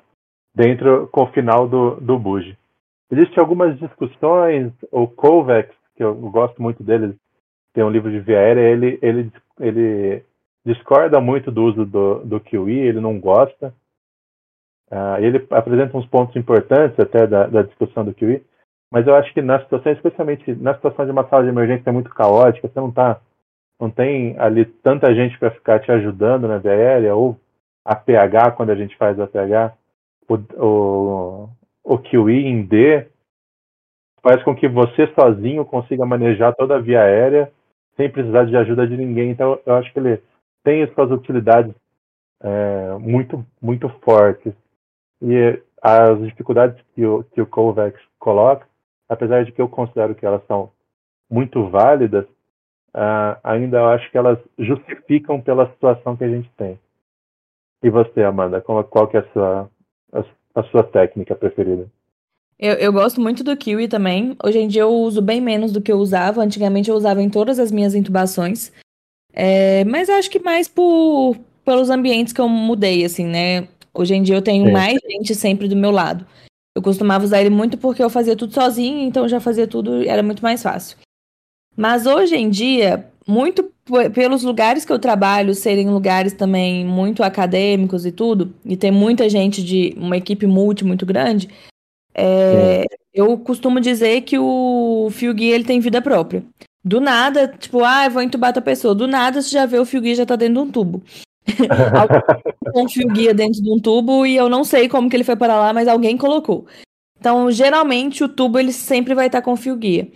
Dentro 0.54 1.08
com 1.08 1.22
o 1.22 1.32
final 1.32 1.66
do, 1.66 1.96
do 1.96 2.18
buge. 2.18 2.58
Existem 3.10 3.38
algumas 3.38 3.78
discussões, 3.78 4.72
o 4.90 5.06
Kovacs, 5.06 5.76
que 6.02 6.04
eu 6.04 6.14
gosto 6.30 6.60
muito 6.60 6.82
dele, 6.82 7.16
tem 7.72 7.84
um 7.84 7.90
livro 7.90 8.10
de 8.10 8.18
via 8.18 8.38
aérea, 8.38 8.60
ele, 8.60 8.98
ele, 9.00 9.32
ele 9.60 10.24
discorda 10.66 11.20
muito 11.20 11.50
do 11.50 11.62
uso 11.64 11.86
do, 11.86 12.24
do 12.24 12.40
QE, 12.40 12.72
ele 12.72 13.00
não 13.00 13.18
gosta. 13.20 13.72
Uh, 14.90 15.16
ele 15.20 15.46
apresenta 15.50 15.96
uns 15.96 16.06
pontos 16.06 16.36
importantes 16.36 16.98
até 17.00 17.26
da, 17.26 17.46
da, 17.46 17.62
discussão 17.62 18.04
do 18.04 18.12
QI, 18.12 18.44
mas 18.90 19.06
eu 19.06 19.14
acho 19.14 19.32
que 19.32 19.40
na 19.40 19.58
situação, 19.60 19.90
especialmente 19.90 20.54
na 20.56 20.74
situação 20.74 21.06
de 21.06 21.10
uma 21.10 21.26
sala 21.28 21.44
de 21.44 21.48
emergência 21.48 21.90
muito 21.90 22.10
caótica, 22.10 22.68
você 22.68 22.78
não 22.78 22.90
tá, 22.90 23.18
não 23.80 23.90
tem 23.90 24.38
ali 24.38 24.66
tanta 24.66 25.14
gente 25.14 25.38
para 25.38 25.50
ficar 25.50 25.80
te 25.80 25.90
ajudando 25.90 26.46
na 26.46 26.58
via 26.58 26.72
aérea 26.72 27.14
ou 27.14 27.40
a 27.82 27.96
PH 27.96 28.50
quando 28.50 28.68
a 28.68 28.74
gente 28.74 28.94
faz 28.98 29.18
a 29.18 29.26
PH, 29.26 29.72
o, 30.28 30.34
o, 30.62 31.48
o 31.82 31.98
QI 31.98 32.46
em 32.46 32.62
D 32.62 33.06
faz 34.22 34.42
com 34.42 34.54
que 34.54 34.68
você 34.68 35.06
sozinho 35.18 35.64
consiga 35.64 36.06
manejar 36.06 36.54
toda 36.54 36.76
a 36.76 36.80
via 36.80 37.02
aérea 37.02 37.52
sem 37.96 38.10
precisar 38.10 38.44
de 38.44 38.56
ajuda 38.56 38.86
de 38.86 38.96
ninguém. 38.96 39.30
Então 39.30 39.58
eu 39.66 39.74
acho 39.74 39.92
que 39.92 39.98
ele 39.98 40.22
tem 40.64 40.86
suas 40.94 41.10
utilidades 41.10 41.74
é, 42.42 42.96
muito 42.98 43.44
muito 43.60 43.88
fortes 44.04 44.52
e 45.20 45.60
as 45.82 46.18
dificuldades 46.20 46.80
que 46.94 47.04
o, 47.04 47.24
que 47.24 47.40
o 47.40 47.46
Kovacs 47.46 48.00
coloca, 48.18 48.66
apesar 49.08 49.44
de 49.44 49.50
que 49.50 49.60
eu 49.60 49.68
considero 49.68 50.14
que 50.14 50.24
elas 50.24 50.44
são 50.46 50.70
muito 51.28 51.68
válidas, 51.68 52.24
uh, 52.94 53.34
ainda 53.42 53.78
eu 53.78 53.88
acho 53.88 54.08
que 54.10 54.18
elas 54.18 54.38
justificam 54.58 55.40
pela 55.40 55.68
situação 55.70 56.16
que 56.16 56.22
a 56.22 56.28
gente 56.28 56.48
tem. 56.56 56.78
E 57.82 57.90
você, 57.90 58.22
Amanda, 58.22 58.60
qual, 58.60 58.84
qual 58.84 59.08
que 59.08 59.16
é 59.16 59.20
a 59.20 59.32
sua, 59.32 59.70
a, 60.12 60.60
a 60.60 60.62
sua 60.64 60.84
técnica 60.84 61.34
preferida? 61.34 61.88
Eu, 62.62 62.74
eu, 62.74 62.92
gosto 62.92 63.20
muito 63.20 63.42
do 63.42 63.56
Kiwi 63.56 63.88
também. 63.88 64.36
Hoje 64.40 64.60
em 64.60 64.68
dia 64.68 64.82
eu 64.82 64.90
uso 64.94 65.20
bem 65.20 65.40
menos 65.40 65.72
do 65.72 65.80
que 65.80 65.90
eu 65.90 65.98
usava. 65.98 66.40
Antigamente 66.40 66.88
eu 66.88 66.94
usava 66.94 67.20
em 67.20 67.28
todas 67.28 67.58
as 67.58 67.72
minhas 67.72 67.92
intubações. 67.92 68.70
É, 69.32 69.84
mas 69.84 70.08
acho 70.08 70.30
que 70.30 70.38
mais 70.38 70.68
por, 70.68 71.36
pelos 71.64 71.90
ambientes 71.90 72.32
que 72.32 72.40
eu 72.40 72.48
mudei, 72.48 73.04
assim, 73.04 73.26
né? 73.26 73.66
Hoje 73.92 74.14
em 74.14 74.22
dia 74.22 74.36
eu 74.36 74.42
tenho 74.42 74.72
mais 74.72 74.96
gente 75.10 75.34
sempre 75.34 75.66
do 75.66 75.74
meu 75.74 75.90
lado. 75.90 76.24
Eu 76.72 76.80
costumava 76.80 77.24
usar 77.24 77.40
ele 77.40 77.50
muito 77.50 77.76
porque 77.76 78.00
eu 78.00 78.08
fazia 78.08 78.36
tudo 78.36 78.54
sozinho, 78.54 79.00
então 79.08 79.28
já 79.28 79.40
fazia 79.40 79.66
tudo, 79.66 80.08
era 80.08 80.22
muito 80.22 80.40
mais 80.40 80.62
fácil. 80.62 80.96
Mas 81.76 82.06
hoje 82.06 82.36
em 82.36 82.48
dia, 82.48 83.10
muito 83.26 83.72
pelos 84.14 84.44
lugares 84.44 84.84
que 84.84 84.92
eu 84.92 85.00
trabalho 85.00 85.52
serem 85.52 85.90
lugares 85.90 86.32
também 86.32 86.86
muito 86.86 87.24
acadêmicos 87.24 88.06
e 88.06 88.12
tudo, 88.12 88.54
e 88.64 88.76
tem 88.76 88.92
muita 88.92 89.28
gente 89.28 89.64
de 89.64 89.94
uma 89.96 90.16
equipe 90.16 90.46
multi 90.46 90.84
muito 90.84 91.04
grande, 91.04 91.48
é, 92.14 92.84
eu 93.12 93.36
costumo 93.38 93.80
dizer 93.80 94.22
que 94.22 94.38
o 94.38 95.08
fio 95.10 95.32
guia 95.34 95.54
ele 95.54 95.64
tem 95.64 95.80
vida 95.80 96.00
própria. 96.00 96.44
Do 96.84 97.00
nada, 97.00 97.48
tipo, 97.48 97.84
ah, 97.84 98.06
eu 98.06 98.10
vou 98.10 98.22
entubar 98.22 98.50
outra 98.50 98.62
pessoa. 98.62 98.94
Do 98.94 99.06
nada, 99.06 99.40
você 99.40 99.50
já 99.50 99.66
vê 99.66 99.78
o 99.78 99.84
fio 99.84 100.00
guia 100.00 100.14
já 100.14 100.26
tá 100.26 100.36
dentro 100.36 100.54
de 100.54 100.60
um 100.60 100.70
tubo 100.70 101.02
um 102.74 102.88
fio 102.88 103.08
guia 103.08 103.34
dentro 103.34 103.60
de 103.60 103.70
um 103.70 103.78
tubo 103.78 104.24
e 104.24 104.36
eu 104.36 104.48
não 104.48 104.64
sei 104.64 104.88
como 104.88 105.10
que 105.10 105.16
ele 105.16 105.24
foi 105.24 105.36
para 105.36 105.56
lá, 105.56 105.72
mas 105.72 105.88
alguém 105.88 106.16
colocou. 106.16 106.66
Então, 107.18 107.50
geralmente, 107.50 108.24
o 108.24 108.28
tubo 108.28 108.58
ele 108.58 108.72
sempre 108.72 109.14
vai 109.14 109.26
estar 109.26 109.42
com 109.42 109.56
fio 109.56 109.76
guia. 109.76 110.08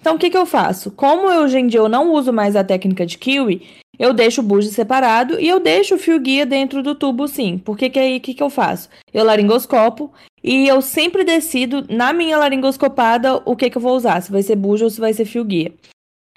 Então, 0.00 0.16
o 0.16 0.18
que, 0.18 0.30
que 0.30 0.36
eu 0.36 0.46
faço? 0.46 0.90
Como 0.90 1.30
eu, 1.30 1.42
hoje 1.42 1.58
em 1.58 1.66
dia 1.66 1.80
eu 1.80 1.88
não 1.88 2.12
uso 2.12 2.32
mais 2.32 2.54
a 2.54 2.62
técnica 2.62 3.06
de 3.06 3.18
kiwi, 3.18 3.62
eu 3.98 4.12
deixo 4.12 4.40
o 4.40 4.44
buge 4.44 4.68
separado 4.68 5.40
e 5.40 5.48
eu 5.48 5.60
deixo 5.60 5.94
o 5.94 5.98
fio 5.98 6.18
guia 6.18 6.44
dentro 6.44 6.82
do 6.82 6.94
tubo 6.94 7.28
sim. 7.28 7.58
Porque 7.58 7.88
que 7.90 7.98
aí 7.98 8.16
o 8.16 8.20
que, 8.20 8.34
que 8.34 8.42
eu 8.42 8.50
faço? 8.50 8.88
Eu 9.12 9.24
laringoscopo 9.24 10.12
e 10.42 10.66
eu 10.68 10.80
sempre 10.82 11.24
decido 11.24 11.84
na 11.88 12.12
minha 12.12 12.38
laringoscopada 12.38 13.36
o 13.44 13.56
que, 13.56 13.70
que 13.70 13.78
eu 13.78 13.82
vou 13.82 13.96
usar, 13.96 14.20
se 14.20 14.30
vai 14.30 14.42
ser 14.42 14.56
buge 14.56 14.84
ou 14.84 14.90
se 14.90 15.00
vai 15.00 15.12
ser 15.12 15.24
fio 15.24 15.44
guia. 15.44 15.72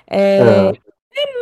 É, 0.10 0.40
é 0.40 0.88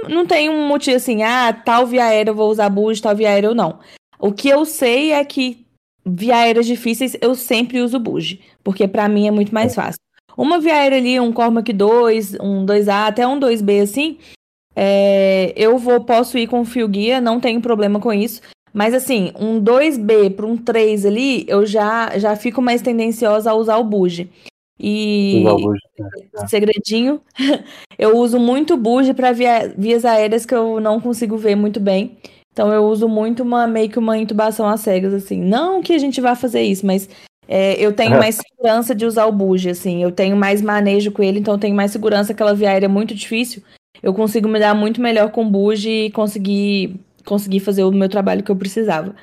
não 0.09 0.25
tem 0.25 0.49
um 0.49 0.67
motivo 0.67 0.95
assim, 0.95 1.23
ah, 1.23 1.51
tal 1.51 1.85
via 1.85 2.05
aérea 2.05 2.31
eu 2.31 2.35
vou 2.35 2.49
usar 2.49 2.69
boost, 2.69 3.01
tal 3.01 3.15
via 3.15 3.29
aérea 3.29 3.47
eu 3.47 3.55
não. 3.55 3.79
O 4.19 4.31
que 4.31 4.47
eu 4.47 4.65
sei 4.65 5.11
é 5.11 5.23
que 5.25 5.65
via 6.05 6.37
aéreas 6.37 6.65
difíceis 6.65 7.17
eu 7.21 7.35
sempre 7.35 7.81
uso 7.81 7.99
boost, 7.99 8.39
porque 8.63 8.87
para 8.87 9.09
mim 9.09 9.27
é 9.27 9.31
muito 9.31 9.53
mais 9.53 9.73
é. 9.73 9.75
fácil. 9.75 9.99
Uma 10.37 10.59
via 10.59 10.75
aérea 10.75 10.97
ali, 10.97 11.19
um 11.19 11.31
Cormac 11.31 11.71
2, 11.71 12.35
um 12.41 12.65
2A, 12.65 13.07
até 13.07 13.25
um 13.25 13.39
2B 13.39 13.81
assim, 13.81 14.17
é, 14.75 15.53
eu 15.55 15.77
vou 15.77 16.03
posso 16.03 16.37
ir 16.37 16.47
com 16.47 16.65
fio 16.65 16.87
guia, 16.87 17.21
não 17.21 17.39
tenho 17.39 17.61
problema 17.61 17.99
com 17.99 18.11
isso. 18.11 18.41
Mas 18.73 18.93
assim, 18.93 19.31
um 19.39 19.61
2B 19.61 20.31
para 20.35 20.45
um 20.45 20.57
3 20.57 21.05
ali, 21.05 21.45
eu 21.47 21.65
já 21.65 22.17
já 22.19 22.35
fico 22.35 22.61
mais 22.61 22.81
tendenciosa 22.81 23.51
a 23.51 23.55
usar 23.55 23.77
o 23.77 23.83
buge. 23.83 24.29
E 24.77 25.41
né? 25.45 26.47
segredinho, 26.47 27.21
eu 27.97 28.17
uso 28.17 28.37
muito 28.37 28.75
buge 28.75 29.13
para 29.13 29.31
via, 29.31 29.73
vias 29.77 30.03
aéreas 30.03 30.45
que 30.45 30.53
eu 30.53 30.81
não 30.81 30.99
consigo 30.99 31.37
ver 31.37 31.55
muito 31.55 31.79
bem. 31.79 32.17
Então 32.51 32.71
eu 32.73 32.83
uso 32.83 33.07
muito 33.07 33.43
uma 33.43 33.65
meio 33.67 33.89
que 33.89 33.99
uma 33.99 34.17
intubação 34.17 34.67
às 34.67 34.81
cegas 34.81 35.13
assim. 35.13 35.41
Não 35.41 35.81
que 35.81 35.93
a 35.93 35.97
gente 35.97 36.19
vá 36.19 36.35
fazer 36.35 36.61
isso, 36.61 36.85
mas 36.85 37.07
é, 37.47 37.73
eu 37.79 37.93
tenho 37.93 38.11
mais 38.19 38.35
segurança 38.35 38.93
de 38.93 39.05
usar 39.05 39.25
o 39.25 39.31
buge 39.31 39.69
assim. 39.69 40.03
Eu 40.03 40.11
tenho 40.11 40.35
mais 40.35 40.61
manejo 40.61 41.13
com 41.13 41.23
ele, 41.23 41.39
então 41.39 41.53
eu 41.53 41.59
tenho 41.59 41.75
mais 41.75 41.91
segurança. 41.91 42.33
Aquela 42.33 42.53
via 42.53 42.69
aérea 42.69 42.87
é 42.87 42.89
muito 42.89 43.15
difícil. 43.15 43.63
Eu 44.01 44.13
consigo 44.13 44.47
me 44.47 44.59
dar 44.59 44.73
muito 44.73 45.01
melhor 45.01 45.31
com 45.31 45.49
buge 45.49 45.89
e 45.89 46.11
conseguir 46.11 46.99
conseguir 47.25 47.59
fazer 47.59 47.83
o 47.83 47.91
meu 47.91 48.07
trabalho 48.07 48.43
que 48.43 48.51
eu 48.51 48.55
precisava. 48.55 49.15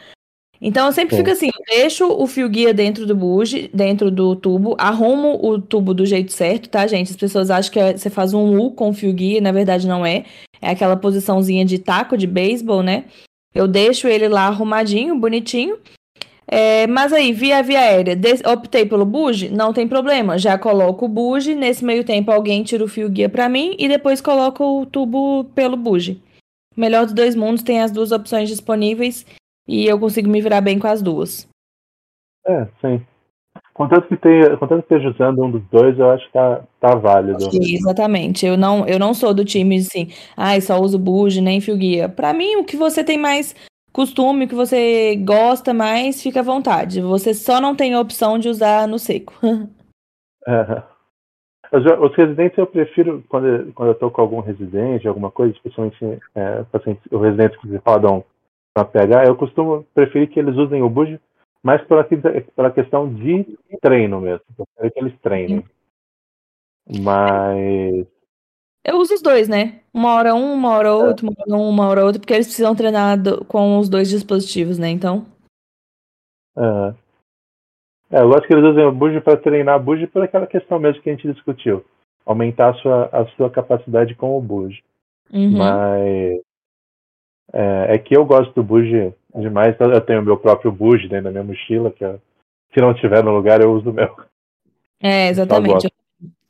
Então 0.61 0.87
eu 0.87 0.92
sempre 0.92 1.16
Sim. 1.16 1.22
fico 1.22 1.30
assim, 1.32 1.46
eu 1.46 1.76
deixo 1.76 2.06
o 2.06 2.24
fio 2.26 2.48
guia 2.48 2.72
dentro 2.72 3.04
do 3.04 3.16
buge, 3.16 3.68
dentro 3.74 4.12
do 4.12 4.37
tubo, 4.37 4.76
arrumo 4.78 5.38
o 5.44 5.61
tubo 5.61 5.92
do 5.92 6.06
jeito 6.06 6.32
certo, 6.32 6.68
tá, 6.68 6.87
gente? 6.87 7.11
As 7.11 7.16
pessoas 7.16 7.50
acham 7.50 7.72
que 7.72 7.80
é, 7.80 7.96
você 7.96 8.08
faz 8.08 8.32
um 8.32 8.56
U 8.56 8.70
com 8.70 8.90
o 8.90 8.92
fio 8.92 9.12
guia, 9.12 9.40
na 9.40 9.50
verdade 9.50 9.88
não 9.88 10.06
é. 10.06 10.24
É 10.61 10.70
aquela 10.70 10.96
posiçãozinha 10.96 11.64
de 11.64 11.80
taco 11.80 12.16
de 12.16 12.28
beisebol, 12.28 12.80
né? 12.80 13.06
Eu 13.52 13.66
deixo 13.66 14.06
ele 14.06 14.28
lá 14.28 14.46
arrumadinho, 14.46 15.18
bonitinho. 15.18 15.78
É, 16.46 16.87
mas 16.87 17.12
aí, 17.12 17.33
via 17.33 17.62
via 17.62 17.81
aérea, 17.81 18.18
optei 18.52 18.85
pelo 18.85 19.05
buge, 19.05 19.48
não 19.48 19.72
tem 19.72 19.87
problema. 19.87 20.38
Já 20.38 20.59
coloco 20.59 21.07
o 21.07 21.09
buge, 21.09 21.55
nesse 21.55 21.85
meio 21.85 22.05
tempo 22.05 22.31
alguém 22.31 22.62
tira 22.62 22.85
o 22.85 22.88
fio 22.88 23.09
guia 23.09 23.28
para 23.28 23.48
mim 23.48 23.74
e 23.78 23.88
depois 23.88 24.20
coloco 24.20 24.81
o 24.81 24.87
tubo 24.87 25.44
pelo 25.55 25.76
buge. 25.76 26.20
Melhor 26.76 27.05
dos 27.05 27.14
dois 27.14 27.35
mundos, 27.35 27.62
tem 27.62 27.81
as 27.81 27.90
duas 27.90 28.12
opções 28.12 28.48
disponíveis 28.48 29.26
e 29.68 29.87
eu 29.87 29.98
consigo 29.98 30.28
me 30.28 30.40
virar 30.40 30.61
bem 30.61 30.78
com 30.78 30.87
as 30.87 31.00
duas. 31.00 31.48
É, 32.46 32.66
sim. 32.81 33.00
Contanto 33.74 34.07
que, 34.07 34.16
tenha, 34.16 34.57
contanto 34.59 34.87
que 34.87 34.94
esteja 34.94 35.11
usando 35.11 35.44
um 35.44 35.50
dos 35.50 35.62
dois, 35.70 35.98
eu 35.98 36.11
acho 36.11 36.26
que 36.26 36.33
tá, 36.33 36.62
tá 36.81 36.94
válido. 36.94 37.50
Sim, 37.50 37.74
exatamente. 37.74 38.44
Eu 38.44 38.57
não, 38.57 38.87
eu 38.87 38.98
não 38.98 39.14
sou 39.14 39.33
do 39.33 39.44
time 39.44 39.78
assim, 39.78 40.09
ai, 40.37 40.59
ah, 40.59 40.61
só 40.61 40.78
uso 40.78 40.98
buge, 40.98 41.40
nem 41.40 41.61
fio 41.61 41.76
guia. 41.76 42.09
Pra 42.09 42.35
mim, 42.35 42.57
o 42.57 42.64
que 42.64 42.76
você 42.76 43.02
tem 43.02 43.16
mais 43.16 43.55
costume, 43.92 44.46
que 44.46 44.55
você 44.55 45.16
gosta 45.16 45.74
mais, 45.74 46.22
fica 46.22 46.40
à 46.40 46.42
vontade. 46.42 47.00
Você 47.00 47.35
só 47.35 47.61
não 47.61 47.76
tem 47.76 47.94
a 47.94 48.00
opção 48.00 48.38
de 48.38 48.48
usar 48.48 48.88
no 48.88 48.98
seco. 48.98 49.35
é. 50.46 50.92
Os 51.72 52.14
residentes 52.14 52.59
eu 52.59 52.66
prefiro, 52.66 53.24
quando, 53.31 53.72
quando 53.72 53.88
eu 53.88 53.94
tô 53.94 54.11
com 54.11 54.20
algum 54.20 54.40
residente, 54.40 55.09
alguma 55.09 55.31
coisa, 55.31 55.55
especialmente 55.55 56.20
é, 56.35 56.64
pacientes, 56.64 57.02
o 57.11 57.16
residente 57.16 57.59
que 57.59 57.66
você 57.66 57.81
fala, 57.81 57.98
dão 57.98 58.24
para 58.74 58.85
PH, 58.85 59.24
eu 59.24 59.37
costumo 59.37 59.83
preferir 59.94 60.28
que 60.28 60.38
eles 60.38 60.55
usem 60.55 60.83
o 60.83 60.90
Buji 60.90 61.18
mais 61.62 61.83
pela, 61.87 62.05
pela 62.05 62.70
questão 62.70 63.09
de 63.14 63.59
treino 63.81 64.20
mesmo. 64.20 64.44
Eu 64.59 64.66
quero 64.76 64.90
que 64.92 65.00
eles 65.00 65.20
treinem. 65.22 65.64
Mas 67.00 68.07
Eu 68.84 68.96
uso 68.96 69.14
os 69.14 69.22
dois, 69.22 69.48
né? 69.48 69.80
Uma 69.94 70.14
hora 70.14 70.34
um, 70.34 70.54
uma 70.54 70.70
hora 70.70 70.92
outro, 70.92 71.28
uma 71.28 71.36
hora 71.38 71.62
um, 71.62 71.68
uma 71.68 71.86
hora 71.88 72.04
outro, 72.04 72.20
porque 72.20 72.34
eles 72.34 72.46
precisam 72.46 72.74
treinar 72.74 73.20
do, 73.20 73.44
com 73.44 73.78
os 73.78 73.88
dois 73.88 74.08
dispositivos, 74.08 74.78
né? 74.78 74.88
Então. 74.88 75.24
Uhum. 76.56 76.94
É, 78.10 78.20
lógico 78.20 78.48
que 78.48 78.52
eles 78.52 78.70
usam 78.70 78.88
o 78.88 78.92
Buge 78.92 79.20
para 79.20 79.38
treinar 79.38 79.82
Buge 79.82 80.06
por 80.06 80.22
aquela 80.22 80.46
questão 80.46 80.78
mesmo 80.78 81.00
que 81.00 81.08
a 81.08 81.14
gente 81.14 81.32
discutiu. 81.32 81.84
Aumentar 82.26 82.70
a 82.70 82.74
sua, 82.74 83.04
a 83.12 83.26
sua 83.36 83.50
capacidade 83.50 84.14
com 84.14 84.36
o 84.36 84.40
Buge. 84.40 84.82
Uhum. 85.32 85.56
Mas 85.56 86.40
é, 87.52 87.94
é, 87.94 87.98
que 87.98 88.16
eu 88.16 88.24
gosto 88.24 88.52
do 88.52 88.62
Buge 88.62 89.14
demais. 89.34 89.76
Eu 89.80 90.00
tenho 90.00 90.20
o 90.20 90.24
meu 90.24 90.36
próprio 90.36 90.72
Buge 90.72 91.08
dentro 91.08 91.24
da 91.24 91.30
minha 91.30 91.44
mochila, 91.44 91.90
que 91.90 92.04
eu, 92.04 92.20
se 92.74 92.80
não 92.80 92.92
tiver 92.94 93.22
no 93.22 93.34
lugar, 93.34 93.60
eu 93.62 93.72
uso 93.72 93.90
o 93.90 93.92
meu. 93.92 94.14
É, 95.00 95.28
exatamente. 95.28 95.92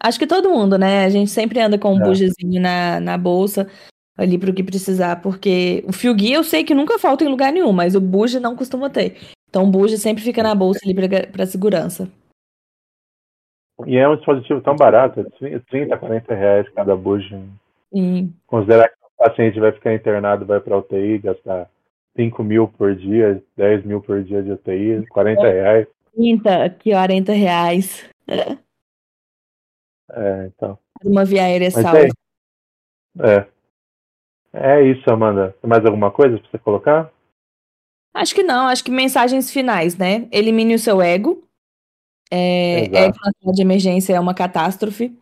Acho 0.01 0.19
que 0.19 0.27
todo 0.27 0.51
mundo, 0.51 0.77
né? 0.77 1.05
A 1.05 1.09
gente 1.09 1.31
sempre 1.31 1.61
anda 1.61 1.79
com 1.79 1.95
um 1.95 2.01
é. 2.01 2.05
bugezinho 2.05 2.61
na, 2.61 2.99
na 3.01 3.17
bolsa 3.17 3.69
ali 4.17 4.39
para 4.39 4.51
o 4.51 4.55
que 4.55 4.63
precisar, 4.63 5.23
porque 5.23 5.85
o 5.87 5.93
fio 5.93 6.15
guia 6.15 6.37
eu 6.37 6.45
sei 6.45 6.65
que 6.65 6.75
nunca 6.75 6.99
falta 6.99 7.25
em 7.25 7.29
lugar 7.29 7.53
nenhum, 7.53 7.73
mas 7.73 7.95
o 7.95 8.01
buge 8.01 8.39
não 8.39 8.57
costuma 8.57 8.91
ter. 8.91 9.17
Então 9.49 9.65
o 9.65 9.71
buge 9.71 9.99
sempre 9.99 10.23
fica 10.23 10.43
na 10.43 10.55
bolsa 10.55 10.81
ali 10.85 10.95
para 11.31 11.47
segurança. 11.47 12.09
E 13.87 13.97
é 13.97 14.09
um 14.09 14.17
dispositivo 14.17 14.61
tão 14.61 14.77
barato, 14.77 15.25
30, 15.69 15.97
40 15.97 16.35
reais 16.35 16.69
cada 16.71 16.95
buge. 16.95 17.37
Sim. 17.93 18.33
Considerar 18.47 18.89
que 18.89 18.95
o 18.95 19.25
paciente 19.25 19.59
vai 19.59 19.73
ficar 19.73 19.95
internado, 19.95 20.47
vai 20.47 20.61
para 20.61 20.79
UTI, 20.79 21.19
gastar 21.19 21.69
5 22.17 22.45
mil 22.45 22.69
por 22.69 22.95
dia, 22.95 23.43
10 23.57 23.85
mil 23.85 24.01
por 24.01 24.23
dia 24.23 24.43
de 24.43 24.53
UTI, 24.53 25.07
40 25.09 25.43
reais. 25.43 25.87
30, 26.15 26.77
40 26.83 27.33
reais. 27.33 28.11
É, 30.13 30.47
então. 30.47 30.79
Uma 31.05 31.25
via 31.25 31.45
aérea 31.45 31.71
salva. 31.71 31.99
É, 31.99 32.09
é. 33.19 33.49
É 34.53 34.83
isso, 34.83 35.11
Amanda. 35.11 35.57
Tem 35.61 35.69
mais 35.69 35.85
alguma 35.85 36.11
coisa 36.11 36.39
pra 36.39 36.51
você 36.51 36.59
colocar? 36.59 37.11
Acho 38.15 38.35
que 38.35 38.43
não. 38.43 38.67
Acho 38.69 38.85
que 38.85 38.91
mensagens 38.91 39.51
finais, 39.51 39.97
né? 39.97 40.29
Elimine 40.31 40.75
o 40.75 40.79
seu 40.79 41.01
ego. 41.01 41.43
É, 42.31 42.85
ego 42.85 43.17
na 43.25 43.33
sala 43.41 43.55
de 43.55 43.63
emergência 43.63 44.15
é 44.15 44.21
uma 44.21 44.35
catástrofe. 44.35 45.17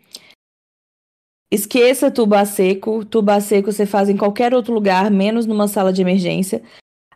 Esqueça 1.51 2.11
tuba 2.11 2.45
seco. 2.45 3.05
Tuba 3.05 3.41
seco 3.41 3.71
você 3.71 3.87
faz 3.87 4.09
em 4.09 4.17
qualquer 4.17 4.53
outro 4.53 4.75
lugar, 4.75 5.11
menos 5.11 5.47
numa 5.47 5.69
sala 5.69 5.93
de 5.93 6.03
emergência. 6.03 6.63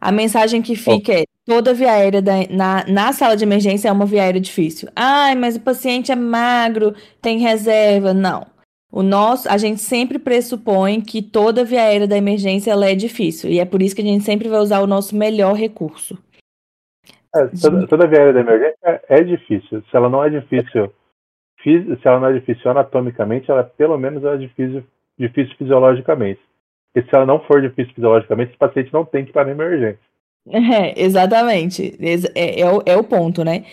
A 0.00 0.12
mensagem 0.12 0.62
que 0.62 0.76
fica 0.76 1.12
oh. 1.12 1.16
é: 1.16 1.24
toda 1.46 1.74
via 1.74 1.92
aérea 1.92 2.22
da, 2.22 2.32
na, 2.50 2.84
na 2.86 3.12
sala 3.12 3.36
de 3.36 3.44
emergência 3.44 3.88
é 3.88 3.92
uma 3.92 4.06
via 4.06 4.22
aérea 4.22 4.40
difícil. 4.40 4.88
Ai, 4.96 5.34
mas 5.34 5.56
o 5.56 5.60
paciente 5.60 6.10
é 6.10 6.16
magro, 6.16 6.94
tem 7.20 7.38
reserva. 7.38 8.14
Não. 8.14 8.46
O 8.90 9.02
nosso, 9.02 9.48
a 9.48 9.58
gente 9.58 9.80
sempre 9.80 10.18
pressupõe 10.20 11.00
que 11.00 11.20
toda 11.20 11.64
via 11.64 11.82
aérea 11.82 12.06
da 12.06 12.16
emergência 12.16 12.70
ela 12.70 12.86
é 12.86 12.94
difícil. 12.94 13.50
E 13.50 13.58
é 13.58 13.64
por 13.64 13.82
isso 13.82 13.94
que 13.94 14.02
a 14.02 14.04
gente 14.04 14.22
sempre 14.22 14.48
vai 14.48 14.60
usar 14.60 14.80
o 14.80 14.86
nosso 14.86 15.16
melhor 15.16 15.54
recurso. 15.54 16.16
É, 17.34 17.46
toda, 17.60 17.86
toda 17.88 18.06
via 18.06 18.20
aérea 18.20 18.32
da 18.32 18.40
emergência 18.40 19.02
é 19.08 19.22
difícil. 19.24 19.82
Se 19.90 19.96
ela 19.96 20.08
não 20.08 20.22
é 20.22 20.30
difícil, 20.30 20.92
se 21.64 22.06
ela 22.08 22.20
não 22.20 22.28
é 22.28 22.34
difícil 22.34 22.70
anatomicamente, 22.70 23.50
ela 23.50 23.64
pelo 23.64 23.98
menos 23.98 24.24
é 24.24 24.36
difícil, 24.36 24.84
difícil 25.18 25.56
fisiologicamente. 25.56 26.40
Porque 26.92 27.08
se 27.08 27.16
ela 27.16 27.26
não 27.26 27.40
for 27.40 27.60
difícil 27.60 27.92
fisiologicamente, 27.94 28.50
esse 28.50 28.58
paciente 28.58 28.92
não 28.92 29.04
tem 29.04 29.24
que 29.24 29.30
estar 29.30 29.44
na 29.44 29.50
emergência. 29.50 30.13
É, 30.50 31.02
exatamente. 31.02 31.96
É, 32.34 32.60
é, 32.60 32.70
o, 32.70 32.82
é 32.84 32.96
o 32.96 33.04
ponto, 33.04 33.44
né? 33.44 33.64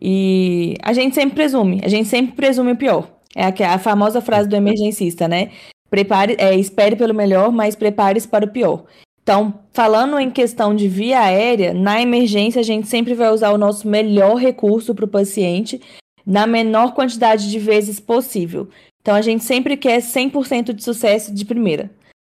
E 0.00 0.74
a 0.82 0.92
gente 0.92 1.14
sempre 1.14 1.34
presume, 1.34 1.80
a 1.84 1.88
gente 1.88 2.08
sempre 2.08 2.34
presume 2.34 2.72
o 2.72 2.76
pior. 2.76 3.08
É 3.34 3.44
a, 3.44 3.74
a 3.74 3.78
famosa 3.78 4.20
frase 4.20 4.48
do 4.48 4.56
emergencista, 4.56 5.28
né? 5.28 5.50
Prepare, 5.90 6.36
é, 6.38 6.54
espere 6.54 6.96
pelo 6.96 7.14
melhor, 7.14 7.52
mas 7.52 7.76
prepare-se 7.76 8.26
para 8.26 8.44
o 8.44 8.50
pior. 8.50 8.84
Então, 9.22 9.60
falando 9.72 10.18
em 10.18 10.30
questão 10.30 10.74
de 10.74 10.88
via 10.88 11.20
aérea, 11.20 11.72
na 11.72 12.00
emergência 12.00 12.60
a 12.60 12.64
gente 12.64 12.86
sempre 12.86 13.14
vai 13.14 13.30
usar 13.30 13.52
o 13.52 13.58
nosso 13.58 13.88
melhor 13.88 14.34
recurso 14.34 14.94
para 14.94 15.04
o 15.04 15.08
paciente 15.08 15.80
na 16.26 16.46
menor 16.46 16.94
quantidade 16.94 17.50
de 17.50 17.58
vezes 17.58 18.00
possível. 18.00 18.68
Então, 19.00 19.14
a 19.14 19.22
gente 19.22 19.44
sempre 19.44 19.76
quer 19.76 20.00
100% 20.00 20.72
de 20.72 20.82
sucesso 20.82 21.32
de 21.32 21.44
primeira. 21.44 21.90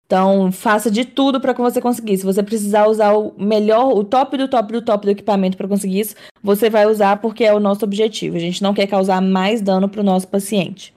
Então, 0.06 0.52
faça 0.52 0.88
de 0.88 1.04
tudo 1.04 1.40
para 1.40 1.52
que 1.52 1.60
você 1.60 1.80
conseguir. 1.80 2.16
Se 2.16 2.24
você 2.24 2.40
precisar 2.40 2.86
usar 2.86 3.12
o 3.12 3.34
melhor, 3.36 3.92
o 3.92 4.04
top 4.04 4.36
do 4.36 4.48
top 4.48 4.72
do 4.72 4.80
top 4.80 5.04
do 5.04 5.10
equipamento 5.10 5.56
para 5.56 5.66
conseguir 5.66 6.00
isso, 6.00 6.14
você 6.40 6.70
vai 6.70 6.86
usar 6.86 7.20
porque 7.20 7.42
é 7.44 7.52
o 7.52 7.58
nosso 7.58 7.84
objetivo. 7.84 8.36
A 8.36 8.40
gente 8.40 8.62
não 8.62 8.72
quer 8.72 8.86
causar 8.86 9.20
mais 9.20 9.60
dano 9.60 9.88
para 9.88 10.00
o 10.00 10.04
nosso 10.04 10.28
paciente. 10.28 10.94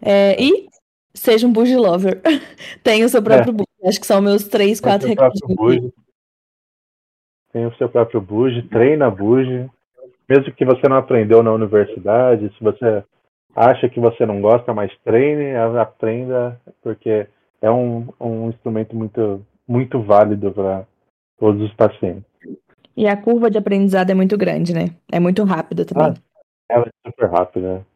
É, 0.00 0.40
e 0.40 0.68
seja 1.12 1.48
um 1.48 1.52
bougie 1.52 1.76
lover. 1.76 2.20
Tenha 2.84 3.04
o 3.04 3.08
seu 3.08 3.20
próprio 3.20 3.56
é. 3.82 3.88
Acho 3.88 4.00
que 4.00 4.06
são 4.06 4.22
meus 4.22 4.46
três, 4.46 4.80
quatro 4.80 5.08
recursos. 5.08 5.40
Tenha 7.52 7.68
o 7.68 7.74
seu 7.74 7.88
próprio 7.88 8.20
bougie, 8.20 8.62
treina 8.62 9.10
bougie. 9.10 9.68
Mesmo 10.28 10.52
que 10.52 10.64
você 10.64 10.88
não 10.88 10.96
aprendeu 10.96 11.42
na 11.42 11.52
universidade, 11.52 12.54
se 12.56 12.62
você 12.62 13.02
acha 13.54 13.88
que 13.88 13.98
você 13.98 14.24
não 14.24 14.40
gosta, 14.40 14.72
mas 14.72 14.96
treine, 15.04 15.56
aprenda, 15.56 16.58
porque 16.80 17.26
é 17.62 17.70
um, 17.70 18.08
um 18.20 18.50
instrumento 18.50 18.94
muito, 18.94 19.46
muito 19.66 20.02
válido 20.02 20.52
para 20.52 20.84
todos 21.38 21.62
os 21.62 21.74
pacientes. 21.74 22.24
E 22.96 23.06
a 23.06 23.16
curva 23.16 23.50
de 23.50 23.56
aprendizado 23.56 24.10
é 24.10 24.14
muito 24.14 24.36
grande, 24.36 24.74
né? 24.74 24.94
É 25.10 25.18
muito 25.18 25.44
rápida 25.44 25.86
também. 25.86 26.12
Ah, 26.12 26.14
ela 26.68 26.86
é 26.86 27.10
super 27.10 27.30
rápida. 27.30 27.86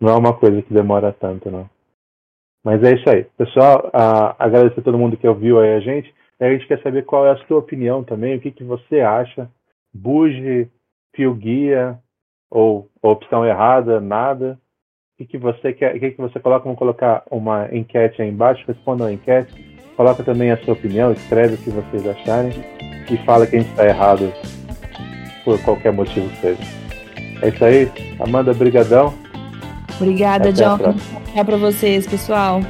Não 0.00 0.10
é 0.10 0.16
uma 0.16 0.38
coisa 0.38 0.62
que 0.62 0.72
demora 0.72 1.12
tanto, 1.12 1.50
não. 1.50 1.68
Mas 2.62 2.82
é 2.82 2.94
isso 2.94 3.08
aí. 3.08 3.24
Pessoal, 3.36 3.88
uh, 3.88 4.36
agradecer 4.38 4.80
a 4.80 4.84
todo 4.84 4.98
mundo 4.98 5.16
que 5.16 5.26
ouviu 5.26 5.58
aí 5.58 5.74
a 5.74 5.80
gente. 5.80 6.14
A 6.38 6.48
gente 6.50 6.66
quer 6.66 6.80
saber 6.82 7.04
qual 7.04 7.26
é 7.26 7.32
a 7.32 7.46
sua 7.46 7.58
opinião 7.58 8.04
também, 8.04 8.36
o 8.36 8.40
que, 8.40 8.50
que 8.50 8.64
você 8.64 9.00
acha. 9.00 9.50
Buge, 9.92 10.70
fio 11.14 11.34
guia, 11.34 11.98
ou 12.50 12.88
opção 13.02 13.46
errada, 13.46 14.00
nada. 14.00 14.58
Que, 15.16 15.24
que 15.24 15.38
você 15.38 15.72
quer, 15.72 15.94
o 15.94 16.00
que, 16.00 16.10
que 16.10 16.20
você 16.20 16.40
coloca? 16.40 16.64
Vamos 16.64 16.78
colocar 16.78 17.22
uma 17.30 17.68
enquete 17.72 18.20
aí 18.20 18.28
embaixo, 18.28 18.64
responda 18.66 19.06
a 19.06 19.12
enquete, 19.12 19.54
coloca 19.96 20.24
também 20.24 20.50
a 20.50 20.56
sua 20.64 20.74
opinião, 20.74 21.12
escreve 21.12 21.54
o 21.54 21.58
que 21.58 21.70
vocês 21.70 22.06
acharem 22.06 22.52
e 23.08 23.16
fala 23.18 23.46
que 23.46 23.54
a 23.54 23.60
gente 23.60 23.70
está 23.70 23.86
errado 23.86 24.32
por 25.44 25.60
qualquer 25.62 25.92
motivo 25.92 26.28
que 26.30 26.36
seja. 26.38 26.62
É 27.42 27.48
isso 27.48 27.64
aí. 27.64 27.90
Amanda, 28.18 28.52
brigadão. 28.52 29.14
Obrigada, 30.00 30.48
Até 30.48 30.64
John. 30.64 30.96
Até 31.30 31.44
para 31.44 31.56
vocês, 31.56 32.06
pessoal. 32.06 32.60